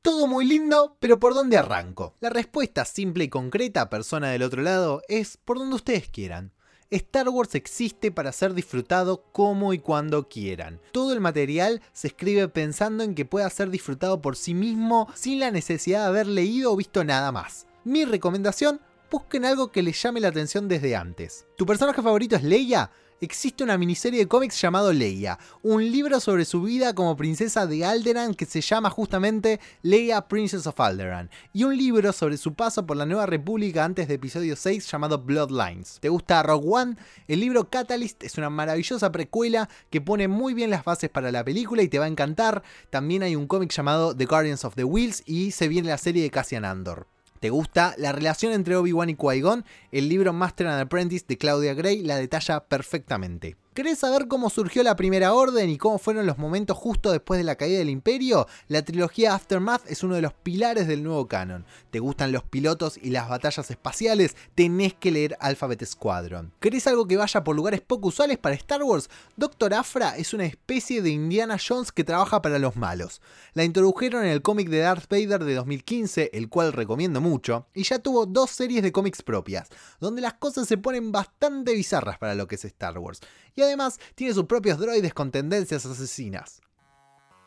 todo 0.00 0.26
muy 0.26 0.46
lindo, 0.46 0.96
pero 1.00 1.20
¿por 1.20 1.34
dónde 1.34 1.58
arranco? 1.58 2.14
La 2.20 2.30
respuesta 2.30 2.86
simple 2.86 3.24
y 3.24 3.28
concreta, 3.28 3.90
persona 3.90 4.30
del 4.30 4.42
otro 4.42 4.62
lado, 4.62 5.02
es 5.08 5.36
por 5.36 5.58
donde 5.58 5.76
ustedes 5.76 6.08
quieran. 6.08 6.52
Star 6.90 7.28
Wars 7.28 7.54
existe 7.56 8.12
para 8.12 8.30
ser 8.30 8.54
disfrutado 8.54 9.24
como 9.32 9.72
y 9.72 9.78
cuando 9.80 10.28
quieran. 10.28 10.80
Todo 10.92 11.12
el 11.12 11.20
material 11.20 11.82
se 11.92 12.08
escribe 12.08 12.48
pensando 12.48 13.02
en 13.02 13.14
que 13.14 13.24
pueda 13.24 13.50
ser 13.50 13.70
disfrutado 13.70 14.22
por 14.22 14.36
sí 14.36 14.54
mismo 14.54 15.08
sin 15.14 15.40
la 15.40 15.50
necesidad 15.50 16.02
de 16.02 16.06
haber 16.06 16.26
leído 16.28 16.72
o 16.72 16.76
visto 16.76 17.02
nada 17.02 17.32
más. 17.32 17.66
Mi 17.82 18.04
recomendación, 18.04 18.80
busquen 19.10 19.44
algo 19.44 19.72
que 19.72 19.82
les 19.82 20.00
llame 20.00 20.20
la 20.20 20.28
atención 20.28 20.68
desde 20.68 20.94
antes. 20.94 21.46
¿Tu 21.56 21.66
personaje 21.66 22.02
favorito 22.02 22.36
es 22.36 22.44
Leia? 22.44 22.90
Existe 23.20 23.64
una 23.64 23.78
miniserie 23.78 24.20
de 24.20 24.28
cómics 24.28 24.60
llamado 24.60 24.92
Leia, 24.92 25.38
un 25.62 25.82
libro 25.90 26.20
sobre 26.20 26.44
su 26.44 26.62
vida 26.62 26.94
como 26.94 27.16
princesa 27.16 27.66
de 27.66 27.84
Alderan 27.84 28.34
que 28.34 28.46
se 28.46 28.60
llama 28.60 28.90
justamente 28.90 29.60
Leia 29.82 30.28
Princess 30.28 30.66
of 30.66 30.80
Alderan, 30.80 31.30
y 31.52 31.64
un 31.64 31.76
libro 31.76 32.12
sobre 32.12 32.36
su 32.36 32.54
paso 32.54 32.86
por 32.86 32.96
la 32.96 33.06
Nueva 33.06 33.26
República 33.26 33.84
antes 33.84 34.08
de 34.08 34.14
episodio 34.14 34.56
6 34.56 34.90
llamado 34.90 35.18
Bloodlines. 35.18 35.98
¿Te 36.00 36.08
gusta 36.08 36.42
Rogue 36.42 36.68
One? 36.68 36.96
El 37.28 37.40
libro 37.40 37.70
Catalyst 37.70 38.22
es 38.24 38.38
una 38.38 38.50
maravillosa 38.50 39.10
precuela 39.12 39.68
que 39.90 40.00
pone 40.00 40.28
muy 40.28 40.54
bien 40.54 40.70
las 40.70 40.84
bases 40.84 41.10
para 41.10 41.32
la 41.32 41.44
película 41.44 41.82
y 41.82 41.88
te 41.88 41.98
va 41.98 42.04
a 42.04 42.08
encantar. 42.08 42.62
También 42.90 43.22
hay 43.22 43.36
un 43.36 43.46
cómic 43.46 43.72
llamado 43.72 44.16
The 44.16 44.26
Guardians 44.26 44.64
of 44.64 44.74
the 44.74 44.84
Wheels 44.84 45.22
y 45.26 45.52
se 45.52 45.68
viene 45.68 45.88
la 45.88 45.98
serie 45.98 46.22
de 46.22 46.30
Cassian 46.30 46.64
Andor. 46.64 47.15
¿Te 47.40 47.50
gusta? 47.50 47.94
La 47.98 48.12
relación 48.12 48.52
entre 48.52 48.76
Obi-Wan 48.76 49.10
y 49.10 49.14
Qui-Gon, 49.14 49.64
el 49.92 50.08
libro 50.08 50.32
Master 50.32 50.68
and 50.68 50.80
Apprentice 50.80 51.24
de 51.28 51.38
Claudia 51.38 51.74
Gray 51.74 52.02
la 52.02 52.16
detalla 52.16 52.60
perfectamente. 52.60 53.56
¿Querés 53.76 53.98
saber 53.98 54.26
cómo 54.26 54.48
surgió 54.48 54.82
la 54.82 54.96
Primera 54.96 55.34
Orden 55.34 55.68
y 55.68 55.76
cómo 55.76 55.98
fueron 55.98 56.24
los 56.24 56.38
momentos 56.38 56.78
justo 56.78 57.12
después 57.12 57.36
de 57.36 57.44
la 57.44 57.56
caída 57.56 57.76
del 57.76 57.90
Imperio? 57.90 58.46
La 58.68 58.80
trilogía 58.80 59.34
Aftermath 59.34 59.82
es 59.86 60.02
uno 60.02 60.14
de 60.14 60.22
los 60.22 60.32
pilares 60.32 60.88
del 60.88 61.02
nuevo 61.02 61.28
canon. 61.28 61.66
¿Te 61.90 61.98
gustan 61.98 62.32
los 62.32 62.42
pilotos 62.42 62.96
y 62.96 63.10
las 63.10 63.28
batallas 63.28 63.70
espaciales? 63.70 64.34
Tenés 64.54 64.94
que 64.94 65.10
leer 65.10 65.36
Alphabet 65.40 65.84
Squadron. 65.84 66.54
¿Querés 66.58 66.86
algo 66.86 67.06
que 67.06 67.18
vaya 67.18 67.44
por 67.44 67.54
lugares 67.54 67.82
poco 67.82 68.08
usuales 68.08 68.38
para 68.38 68.54
Star 68.54 68.82
Wars? 68.82 69.10
Doctor 69.36 69.74
Afra 69.74 70.16
es 70.16 70.32
una 70.32 70.46
especie 70.46 71.02
de 71.02 71.10
Indiana 71.10 71.58
Jones 71.58 71.92
que 71.92 72.02
trabaja 72.02 72.40
para 72.40 72.58
los 72.58 72.76
malos. 72.76 73.20
La 73.52 73.64
introdujeron 73.64 74.24
en 74.24 74.30
el 74.30 74.40
cómic 74.40 74.70
de 74.70 74.78
Darth 74.78 75.10
Vader 75.10 75.44
de 75.44 75.54
2015, 75.54 76.30
el 76.32 76.48
cual 76.48 76.72
recomiendo 76.72 77.20
mucho, 77.20 77.66
y 77.74 77.82
ya 77.82 77.98
tuvo 77.98 78.24
dos 78.24 78.52
series 78.52 78.82
de 78.82 78.92
cómics 78.92 79.20
propias, 79.20 79.68
donde 80.00 80.22
las 80.22 80.32
cosas 80.32 80.66
se 80.66 80.78
ponen 80.78 81.12
bastante 81.12 81.74
bizarras 81.74 82.16
para 82.16 82.34
lo 82.34 82.46
que 82.46 82.54
es 82.54 82.64
Star 82.64 82.96
Wars 82.96 83.20
y 83.56 83.62
además 83.62 83.98
tiene 84.14 84.34
sus 84.34 84.44
propios 84.44 84.78
droides 84.78 85.14
con 85.14 85.32
tendencias 85.32 85.84
asesinas. 85.84 86.60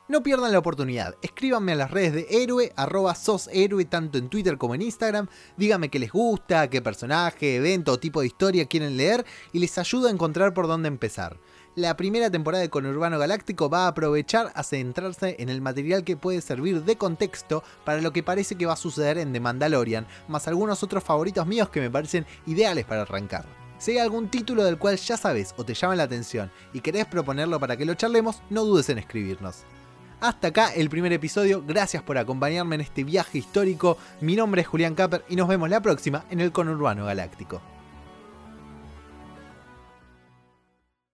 No 0.10 0.24
pierdan 0.24 0.52
la 0.52 0.58
oportunidad, 0.58 1.14
escríbanme 1.22 1.74
a 1.74 1.76
las 1.76 1.92
redes 1.92 2.14
de 2.14 2.28
héroe, 2.32 2.74
arroba 2.76 3.14
sos 3.14 3.48
héroe 3.54 3.86
tanto 3.86 4.18
en 4.18 4.28
Twitter 4.28 4.58
como 4.58 4.74
en 4.74 4.82
Instagram, 4.82 5.28
díganme 5.56 5.90
qué 5.90 6.00
les 6.00 6.12
gusta, 6.12 6.68
qué 6.68 6.82
personaje, 6.82 7.58
evento 7.58 7.92
o 7.92 8.00
tipo 8.00 8.22
de 8.22 8.26
historia 8.26 8.66
quieren 8.66 8.98
leer 8.98 9.24
y 9.54 9.60
les 9.60 9.78
ayudo 9.78 10.08
a 10.08 10.12
encontrar 10.12 10.56
por 10.56 10.66
dónde 10.66 10.88
empezar. 10.88 11.38
La 11.76 11.96
primera 11.96 12.32
temporada 12.32 12.64
de 12.64 12.72
Conurbano 12.72 13.20
Galáctico 13.20 13.70
va 13.70 13.86
a 13.86 13.90
aprovechar 13.90 14.52
a 14.56 14.64
centrarse 14.64 15.36
en 15.38 15.50
el 15.50 15.62
material 15.62 16.04
que 16.04 16.18
puede 16.18 16.42
servir 16.42 16.84
de 16.84 16.98
contexto 16.98 17.64
para 17.86 18.02
lo 18.02 18.12
que 18.12 18.24
parece 18.24 18.56
que 18.56 18.66
va 18.66 18.74
a 18.74 18.78
suceder 18.78 19.20
en 19.20 19.32
The 19.32 19.40
Mandalorian, 19.40 20.08
más 20.28 20.48
algunos 20.48 20.82
otros 20.82 21.04
favoritos 21.04 21.46
míos 21.46 21.70
que 21.70 21.82
me 21.82 21.92
parecen 21.92 22.26
ideales 22.48 22.86
para 22.86 23.04
arrancar. 23.04 23.59
Si 23.80 23.92
hay 23.92 24.00
algún 24.00 24.28
título 24.28 24.66
del 24.66 24.78
cual 24.78 24.98
ya 24.98 25.16
sabes 25.16 25.56
o 25.58 25.64
te 25.64 25.74
llama 25.74 25.96
la 25.96 26.04
atención 26.04 26.52
y 26.74 26.82
querés 26.82 27.06
proponerlo 27.06 27.60
para 27.62 27.78
que 27.78 27.86
lo 27.86 27.94
charlemos, 27.94 28.42
no 28.50 28.66
dudes 28.66 28.90
en 28.90 28.98
escribirnos. 28.98 29.64
Hasta 30.20 30.50
acá 30.50 30.74
el 30.74 30.90
primer 30.90 31.14
episodio, 31.14 31.64
gracias 31.66 32.04
por 32.04 32.18
acompañarme 32.18 32.76
en 32.76 32.82
este 32.82 33.06
viaje 33.06 33.38
histórico, 33.38 33.98
mi 34.20 34.36
nombre 34.36 34.62
es 34.62 34.68
Julián 34.68 34.96
Capper 34.96 35.24
y 35.30 35.38
nos 35.38 35.48
vemos 35.48 35.70
la 35.70 35.82
próxima 35.82 36.26
en 36.30 36.42
el 36.42 36.52
Conurbano 36.52 37.06
Galáctico. 37.06 37.62